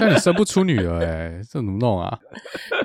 [0.04, 2.18] 但你生不出女儿哎、欸， 这怎么弄啊？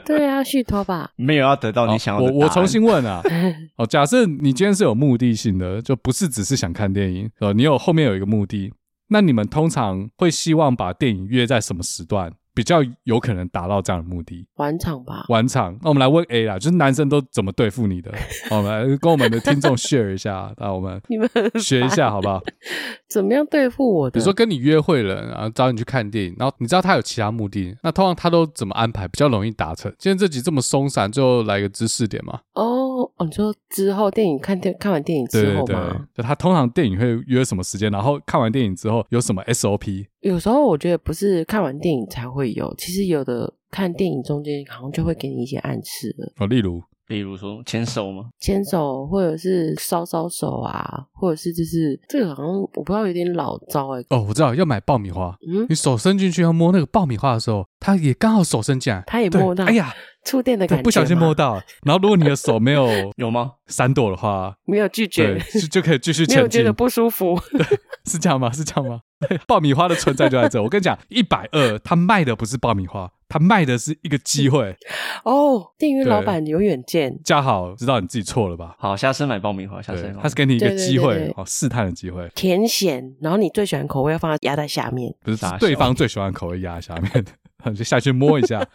[0.06, 1.10] 对啊，续托吧。
[1.16, 2.32] 没有要得到你想要的。
[2.32, 3.22] 我我重新问啊。
[3.78, 8.72] 哦，假设你今天是有目的性的，就不是只是想看电影，呃，你有后面有一个目的，
[9.10, 12.32] 那你们通常会希望把电影约在什么时段？
[12.58, 15.26] 比较有可能达到这样的目的，晚场吧。
[15.30, 18.12] 晚场，那我们来问 A 啦，就是男生都怎么对付你的？
[18.50, 21.30] 我们来跟我们的听众 share 一下，那我们 你们
[21.60, 22.42] 学一下好不好？
[23.08, 24.14] 怎么样对付我的？
[24.14, 29.94] 比如说跟你约会了，然后找你去看电影，然后你知道他有其他目的，那通常他都怎么安排比较容易达成？
[30.00, 32.40] 今天这集这么松散，最后来个知识点嘛？
[32.56, 32.87] 哦，
[33.18, 35.64] 哦，你说之后电影看电看完电影之后吗？
[35.66, 37.92] 对对对，就他通常电影会约什么时间？
[37.92, 40.06] 然后看完电影之后有什么 SOP？
[40.22, 46.32] 有时候我觉得不是看完电影才会有，其实有的看电影中间好像就会给你一些暗示的。
[46.40, 48.26] 哦，例如，比如说牵手吗？
[48.40, 54.06] 牵手，或者是搔搔手啊，或者是就是这个好像我不知道有点老招哎、欸。
[54.10, 59.94] 哦，我知道要买爆米花，嗯，你手伸进去要摸那个爆米花的时候，他也刚好手伸进来，他也摸到，哎呀。
[60.28, 63.54] 触电的感觉，不小心摸到，然后如果你的手没有 有吗？
[63.68, 66.38] 闪躲的话，没有拒绝，就就可以继续前进。
[66.38, 67.66] 没有觉得不舒服，对，
[68.06, 68.52] 是这样吗？
[68.52, 69.02] 是这样吗？
[69.48, 70.62] 爆米花的存在就在这。
[70.62, 74.76] 我跟你讲，一百二，他卖的不是爆米花，他卖的是一个机会。
[75.26, 77.20] 哦，电影院老板有远见。
[77.24, 78.76] 嘉豪，知道你自己错了吧？
[78.78, 82.30] 好，下次买爆米花，下次他是给你一个机会，哦，试探的机会。
[82.36, 87.12] 甜咸，然后你最喜欢口味要放在压在下面，不是对方最喜欢口味压在下面
[87.66, 88.66] 的，就下去摸一下。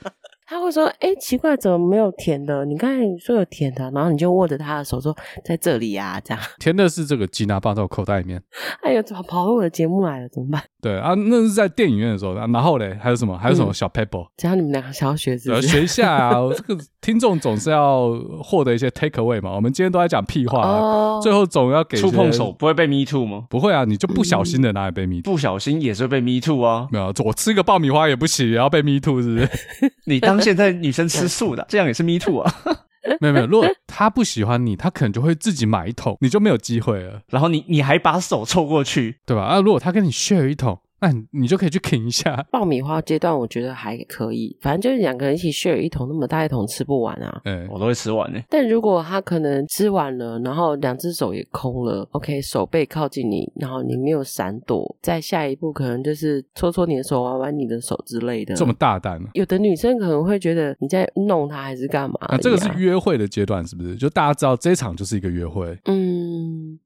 [0.52, 2.62] 他会说：“哎、欸，奇怪，怎么没有甜的？
[2.66, 6.42] 你刚才说有甜的，然后你就握着他的手说，在这里呀、啊，这样。
[6.60, 8.42] 甜的是这个吉拿棒在我口袋里面。
[8.82, 10.28] 哎呦，怎么跑回我的节目来了？
[10.28, 10.62] 怎么办？
[10.82, 12.34] 对啊，那是在电影院的时候。
[12.34, 13.38] 然后嘞，还有什么？
[13.38, 14.26] 还有什么小 pebble？
[14.36, 16.32] 只要你们两个想要学，是学一下啊。
[16.54, 18.10] 这个听众总是要
[18.42, 19.52] 获得一些 take away 嘛。
[19.52, 23.44] 我们今天都在讲屁话，哦、最后总要给触碰手，不会被 me too 吗？
[23.48, 26.88] 不会啊，你就不小心的拿来被 me too，、嗯、不小心也是被 me too 啊。
[26.90, 29.48] 没有，我吃个爆米花也不行，也要被 me too 是不是？
[30.04, 31.22] 你当现在女生吃。
[31.22, 32.52] 吃素的，这样也是 me too 啊？
[33.20, 37.20] 没有没有，如果他不喜欢你，他可能就会自己买一桶，你就没有机会了。
[37.28, 39.42] 然后你你还把手凑过去，对吧？
[39.44, 42.42] 啊，如果他跟你 share 一桶，那你就可以去啃一下。
[42.50, 47.40] 爆米花阶段我觉得还可以，反正就是两个人一起 share 一桶那么大一桶吃不完啊。
[47.44, 48.40] 嗯，我都会吃完呢。
[48.48, 58.54] 但如果他可能吃完了，然后两只手也空了，OK，手背靠近你，然后你没有闪躲，在下一步可能就是搓搓你的手，玩玩你的手之类的。
[58.54, 59.20] 这么大胆？
[59.34, 62.16] 有的女生可能会觉得你在弄她还是干嘛？
[62.28, 63.96] 那、啊、这个是约会的阶段是不是？
[63.96, 65.76] 就大家知道这一场就是一个约会。
[65.86, 66.78] 嗯。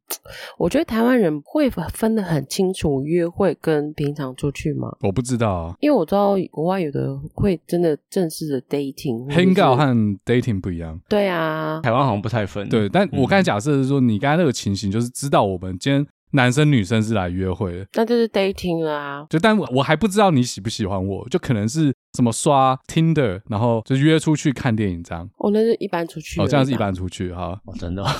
[0.58, 4.94] 我觉得台湾人会分得很清楚，约会跟平常出去吗？
[5.00, 9.94] 我不知道啊，因为我知道国外有的会真的正式的 dating，hang out 和
[10.24, 10.98] dating 不一样。
[11.08, 12.68] 对啊，台湾好像不太分。
[12.68, 19.26] 对，但我刚才假设是说，你刚才那个情形就是知道我们今天男生女生是来约会的，那就是 dating 啦。
[19.28, 25.28] 就但我我还不知道你喜不喜欢我，就可能是什么刷 Tinder，然后就约出去看电影这样。
[25.38, 26.40] 哦，那是一般出去。
[26.40, 27.60] 哦，这样是一般出去哈。
[27.64, 28.04] 哦，真的。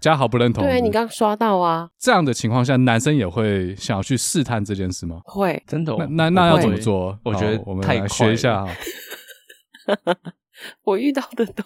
[0.00, 0.64] 嘉豪不认同。
[0.64, 1.88] 对，你刚刷到啊。
[1.98, 5.20] 这样的情况下，男生也会想要去试探这件事吗？
[5.24, 5.96] 会，真的、哦。
[5.98, 7.18] 那那那要怎么做？
[7.24, 8.66] 我觉得我们来学一下。
[10.84, 11.64] 我遇到的都，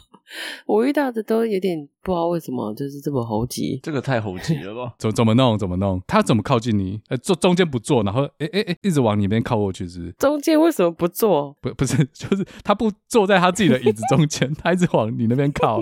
[0.66, 3.78] 我遇到的都有点不知道为什么，就是这么猴急。
[3.82, 4.94] 这个太猴急了吧？
[4.98, 5.56] 怎怎么弄？
[5.58, 6.02] 怎么弄？
[6.06, 7.00] 他怎么靠近你？
[7.08, 10.12] 呃，坐中间不坐，然后哎哎哎，一直往你那边靠过去，是不是？
[10.12, 11.54] 中间为什么不坐？
[11.60, 15.78] 不不是， 就是他不坐在他自己的椅子中间，他一直往你那边靠，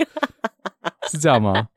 [1.10, 1.68] 是这样吗？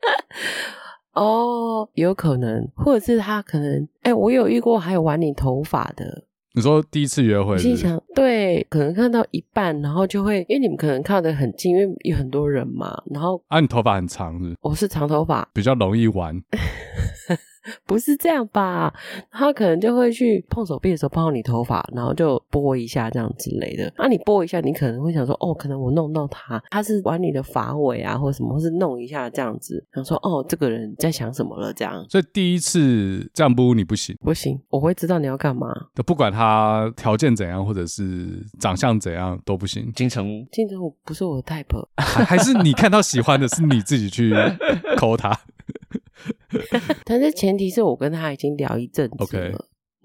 [1.14, 6.24] 哦，有可能，或者是他可能，哎，我有遇过，还有玩你头发的。
[6.52, 7.76] 你说第一次约会是不是？
[7.76, 14.56] 心想对，可能看到一半，然后就会，因为你们可能靠得很近，因为有很多人嘛，然后啊，你头发很长是是？
[14.60, 16.34] 我是长头发，比较容易玩。
[17.86, 18.92] 不是这样吧？
[19.30, 23.92] 他可能就会去碰手臂的时候碰到你头发，然后就拨一下这样之类的。
[23.96, 32.04] 那、啊、你拨一下，你可能会想说，哦，可能我弄到他，他是玩你的发尾啊，或者什么，或是弄一下这样子，想说，哦，这个人在想什么了这样。
[32.08, 35.68] 所以第一次这样拨你不行，不行，我会知道你要干嘛。
[35.94, 39.90] 就不管他条件怎样，或者是长相怎样都不行。
[39.94, 44.32] 金城武，金城武不是我的 type，还还是你看到喜欢的是你自己去
[44.96, 45.38] 抠他。
[47.04, 49.56] 但是前提是我跟他已经聊一阵子了，Okay.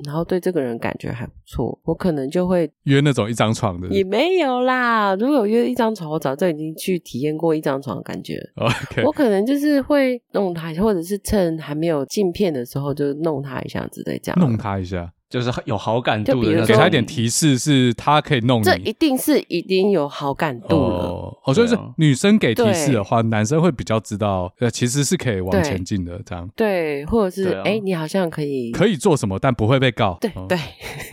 [0.06, 3.88] 然后对这个人感觉还不错，我可能就会约那种一张床的。
[3.88, 8.38] 也没有啦，如果有约一张床，我早就已经去体验过一张床的感觉。
[8.58, 9.06] Okay.
[9.06, 14.38] 我可能就是会弄他，或者是趁还没有镜片的时候就弄他一下之类这样。
[14.40, 15.14] 弄他一下。
[15.30, 18.64] 就是有好感度的，给他一点提示，是他可以弄你。
[18.64, 21.08] 这一定是已经有好感度了。
[21.08, 26.48] 哦，哦，所以是女生给提示的话，男生会比较知道，呃，其实是可以往前进的，这样。
[26.56, 30.18] 对，或者是哎，你好像可以可以做什么，但不会被告。
[30.22, 30.58] 对对，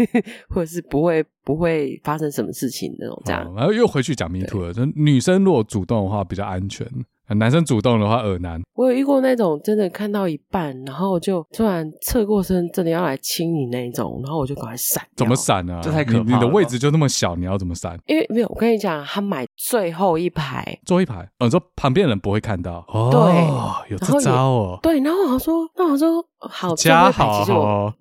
[0.50, 3.52] 或者是不会不会发生什么事情那种这样。
[3.56, 6.86] 然后又回去讲 Me Too 了，就女生如果主动的话比较安全。
[7.28, 8.60] 男生主动的话，耳难。
[8.74, 15.02] 我有遇过那种真的看到一半，然后就突然侧过身，真的要来亲你那种，然后我就赶快闪。
[15.16, 15.80] 怎么闪啊？
[15.82, 16.24] 这太可怕了。
[16.24, 17.98] 你的位置就那么小，你要怎么闪？
[18.06, 21.20] 因为没有，我跟你讲，他买最后一排，最后一排。
[21.38, 22.84] 哦，你说旁边的人不会看到。
[22.88, 24.78] 哦，对，有这招哦。
[24.82, 26.24] 对，然后我说，那我说。
[26.50, 27.94] 好，嘉豪，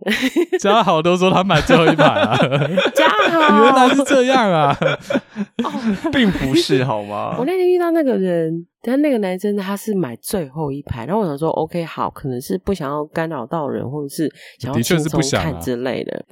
[0.59, 2.35] 嘉豪都说他买最后一排啊，
[2.95, 4.75] 嘉豪原来是这样啊，
[6.11, 7.35] 并不是好吗？
[7.39, 16.25] 我那天遇到那个人，但那个男生他是买最后一排，然后我想说，OK，好，可能是不想要干扰到人，或者是想要轻松看之类的，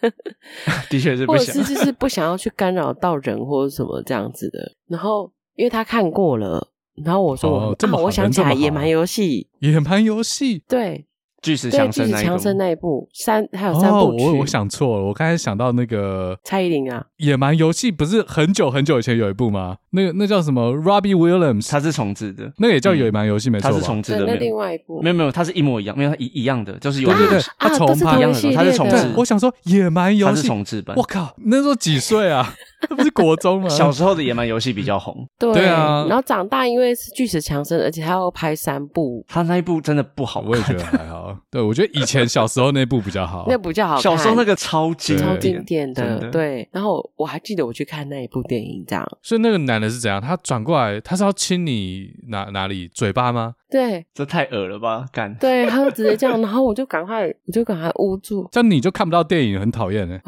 [0.90, 4.58] 的确是不想，或者是就是不想要去干扰到人或者什么这样子的。
[4.88, 6.68] 然后因为他看过了，
[7.02, 11.06] 然后我说，哦、这么好，我想起来野蛮游戏，野蛮游戏，对。
[11.42, 11.90] 巨石强
[12.38, 19.76] 森那一部三还有三部曲，哦、我我想错了，我刚才想到那个蔡依林啊，野蛮游戏不是很久很久以前有一部吗？
[19.90, 24.24] 那个那叫什么？Robbie Williams，他是重置的，那个也叫野蛮游戏，没错，他是重置的。
[24.24, 28.96] 那另外一部没有没有，他是一模一样，没有他一一样的，就是有对对对，他重拍一样的，他是重制。
[29.16, 30.96] 我想说野蛮游戏，他是重制版。
[30.96, 32.54] 我靠，那时候几岁啊？
[32.90, 33.68] 那不是国中吗？
[33.68, 36.04] 小时候的野蛮游戏比较红， 对啊。
[36.08, 41.36] 然后长大，因为是巨石强森，而且他要拍三部，他那一部真的不好，我也觉得还好。
[41.50, 44.00] 对，我觉得以前小时候那部比较好，那部比较好。
[44.00, 46.68] 小时候那个超经超经典的，对。
[46.72, 49.06] 然后我还记得我去看那一部电影，这样。
[49.22, 50.20] 所以那个男的是怎样？
[50.20, 52.88] 他转过来，他是要亲你哪哪里？
[52.92, 53.54] 嘴巴吗？
[53.72, 55.06] 对，这太恶了吧！
[55.10, 60.20] 干，对，他就直接这样， 然后我就赶快，我就赶快捂住，这样你就看不到电影，很讨厌哎。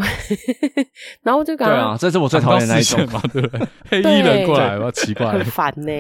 [1.23, 3.69] 然后我就赶快，对啊，这是我最讨厌的那一种嘛，对不对？
[3.91, 5.93] 黑衣人过来，我奇怪，很烦呢。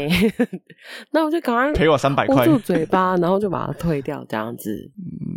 [1.10, 4.90] 那我就赶快赔我三百块，捂住嘴巴，然后就把它退掉，这样子。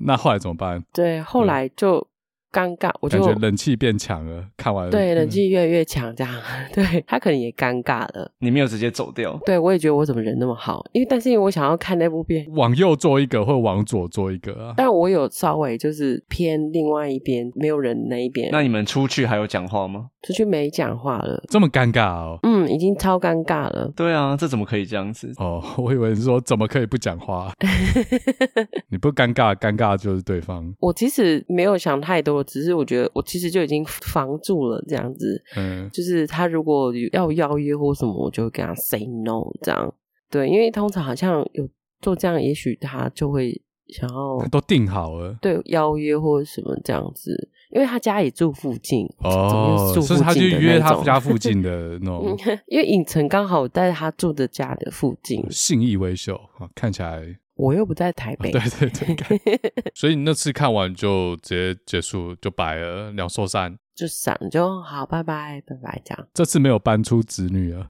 [0.06, 0.82] 那后来怎么办？
[0.94, 2.08] 对，后来就
[2.52, 4.44] 尴尬，我就感觉冷气变强了。
[4.56, 8.32] 看完了对，冷气越来越强， 这样，嗯、对他可能也尴尬了。
[8.40, 9.40] 你没有直接走掉？
[9.46, 14.74] 对，我也觉得我怎么人那么好，因为但是因为我想要看那部片，往右坐一个或往左坐一个啊。
[14.78, 18.50] 但我有稍微就是偏另外一边，没有人那一边。
[18.52, 20.08] 那你们出去还有讲话吗？
[20.24, 22.40] 出去没讲话了，这么尴尬哦。
[22.44, 23.92] 嗯，已经超尴尬了。
[23.96, 25.32] 对啊，这怎么可以这样子？
[25.38, 27.52] 哦，我以为你说怎么可以不讲话？
[28.90, 30.74] 你不尴尬，尴尬就是对方。
[30.80, 35.42] 我其实没有想太多，只是我觉得我其实就已经防住了这样子。
[35.56, 39.94] 嗯，就是他如果要邀约或什么，我就会跟他 say no 这样。
[40.30, 41.68] 对，因为通常好像有
[42.02, 45.38] 做这样，也许他就会想要 都定好了。
[45.42, 52.38] 对，邀约或者什么这样子，因为他家也住附近哦，所以他就约他家附近的 那种。
[52.68, 57.38] 因为影城刚好在他住的家的附近，信义威秀啊，看起来。
[57.58, 59.62] 我又不在台北，对对对，
[59.96, 66.28] 所以你那次看完就直接结束，就摆了，两说散，就散就好，拜拜拜拜这样。
[66.34, 67.88] 这次没有搬出子女啊，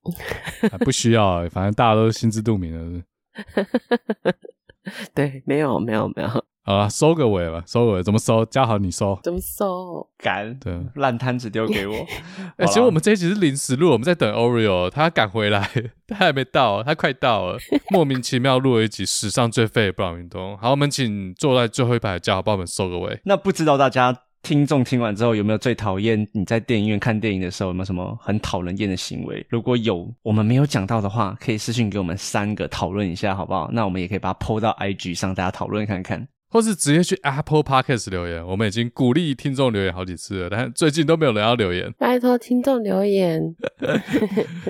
[0.80, 3.04] 不需要，反正大家都心知肚明了。
[5.14, 6.46] 对，没有没有没有。
[6.68, 8.44] 好了，收个尾吧，收个尾，怎么收？
[8.48, 10.06] 嘉豪你收，怎么收？
[10.18, 11.96] 赶，对，烂摊子丢给我。
[12.58, 15.66] 哎、欸，其实我们这一集是临时录，我们在等 Oreo，他赶回来，
[16.06, 17.58] 他还没到，他快到了，
[17.90, 20.58] 莫名其妙录了一集史上最废的布朗运动。
[20.58, 23.18] 好，我们请坐在最后一排的嘉豪帮我们收个尾。
[23.24, 24.14] 那不知道大家
[24.44, 29.46] 听众听完之后有没有最讨厌你在电影院看电影的时候有没有什么很讨人厌的行为？
[29.48, 33.70] 如果有，我们没有讲到的话，可以私信给我们三个讨论一下，好不好？
[33.72, 36.28] 那我们也可以把它 PO 到 IG 上，大家讨论看看。
[36.50, 41.92] 或是直接去 Apple Podcast 留言，我们已经鼓励听众留言好几次了，但最近都没有人要留言。
[41.98, 43.42] 拜托听众留言，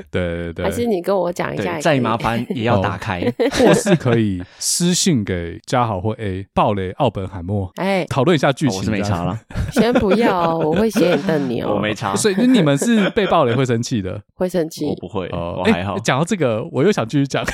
[0.09, 3.21] 对对对，还是你跟我讲一下，再麻烦也要打开，
[3.51, 8.79] 或是可以私信给嘉豪或 A 暴雷奥本海默，哎，讨论一下剧情。
[8.79, 9.39] 我是没差了，
[9.71, 11.73] 先不要，我会斜眼瞪你哦。
[11.75, 14.85] 我没查，所以你们是被暴雷会生气的， 会生气？
[14.85, 15.97] 我不会，我还好。
[15.99, 17.45] 讲到这个，我又想继续讲。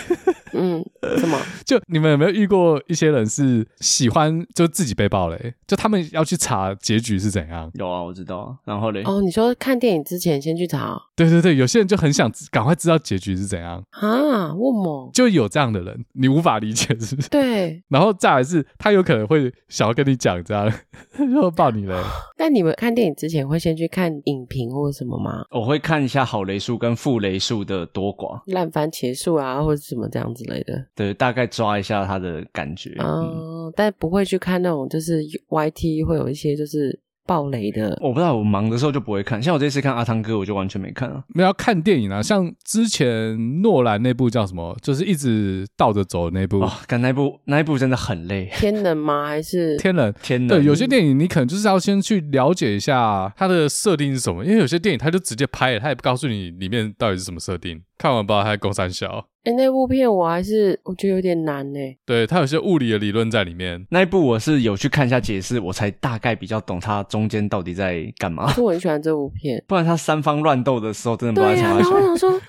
[0.53, 0.83] 嗯，
[1.17, 1.37] 什么？
[1.65, 5.53] 就你们有没有遇过一些人是喜欢就自己被爆雷？
[5.67, 7.69] 就他们要去查结局是怎样？
[7.75, 8.55] 有啊，我知道。
[8.65, 9.01] 然后嘞？
[9.05, 11.01] 哦，你说看电影之前先去查？
[11.15, 14.53] 对对对，有些人就很想赶快知道结局是怎样啊？
[14.53, 15.09] 为什么？
[15.13, 17.29] 就有这样的人，你无法理解是不是？
[17.29, 17.81] 对。
[17.89, 20.71] 然后再来是，他有可能会想要跟你讲这样，
[21.17, 21.95] 就爆你雷。
[22.37, 25.45] 那你们看电影之前会先去看影评或者什么吗？
[25.51, 30.42] 我会看一下好雷数跟负雷数的多寡，烂番茄数啊，或者什么这样子。
[30.43, 36.99] 之类的，对，大概抓一下他的感觉，嗯，嗯，但不会去看那种，就是 YT 会有一些就是。
[37.25, 39.41] 暴雷的，我不知道，我忙的时候就不会看。
[39.41, 41.23] 像我这次看阿汤哥，我就完全没看啊。
[41.29, 46.59] 没有要看电影啊，像之前诺兰那部叫什么，就是一直倒着走的那部。
[46.59, 48.49] 哦，看那部，那一部真的很累。
[48.57, 49.25] 天冷吗？
[49.25, 50.13] 还是天冷？
[50.21, 50.49] 天冷。
[50.49, 57.81] 对，有些电影你可能就是要先去了解一下它的设定是什么，因为有些电影它就直接拍了，它也不告诉你里面到底是什么设定。
[57.97, 59.25] 看完不知道它在公三小。
[59.43, 61.79] 哎、欸，那部片我还是我觉得有点难呢。
[62.05, 63.85] 对，它有些物理的理论在里面。
[63.89, 68.53] 那一部我是有去看一下解释，我才大概比较懂它中间到底在干嘛。
[68.57, 71.81] 我很喜欢这部片， 不然它三方乱斗的时候，真的不知道在干嘛。
[71.81, 72.41] 对呀、啊，然后我想说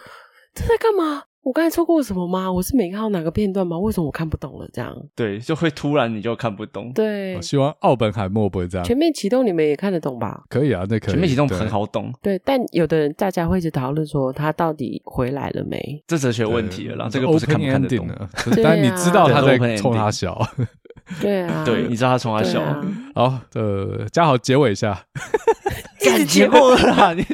[0.54, 1.24] 这在干嘛？
[1.44, 2.50] 我刚才错过什么吗？
[2.50, 3.78] 我是没看到哪个片段吗？
[3.78, 4.66] 为什么我看不懂了？
[4.72, 6.90] 这样对，就会突然你就看不懂。
[6.94, 8.84] 对，我希望奥本海默不会这样。
[8.86, 10.42] 全面启动你们也看得懂吧？
[10.48, 11.12] 可以啊，那可以。
[11.12, 12.10] 全面启动很好懂。
[12.22, 16.02] 对，但有的人大家会一直讨论说他到底回来了没？
[16.06, 18.28] 这哲学问题了啦，这个不是看不看得懂的。
[18.62, 20.40] 但你知道他在冲他笑。
[21.20, 22.62] 对啊，对，你知道他冲他笑。
[23.14, 24.98] 好，呃，嘉豪结尾一下。
[26.04, 27.26] 干结尾了啦，你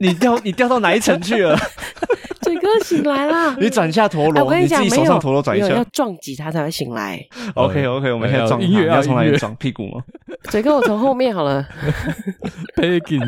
[0.08, 1.56] 你掉你掉到哪一层去了？
[2.40, 7.20] 嘴 哥醒来啦，你转一下陀螺，我跟你讲，你自己手上陀螺转一下，要撞击他才会醒来。
[7.54, 10.02] OK OK，我们现在撞音乐，要从哪里撞屁股吗？
[10.50, 11.66] 嘴哥，我从后面好了。
[12.76, 13.20] Peggy，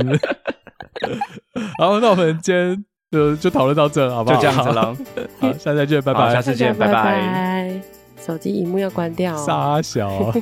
[1.79, 4.37] 好，那我们今天就就讨论到这，好不好？
[4.37, 4.97] 就这样子了。
[5.41, 6.33] 好，下次再见，拜拜。
[6.33, 7.81] 下次见，拜拜。
[8.25, 9.37] 手机荧幕要关掉。
[9.37, 10.33] 傻小。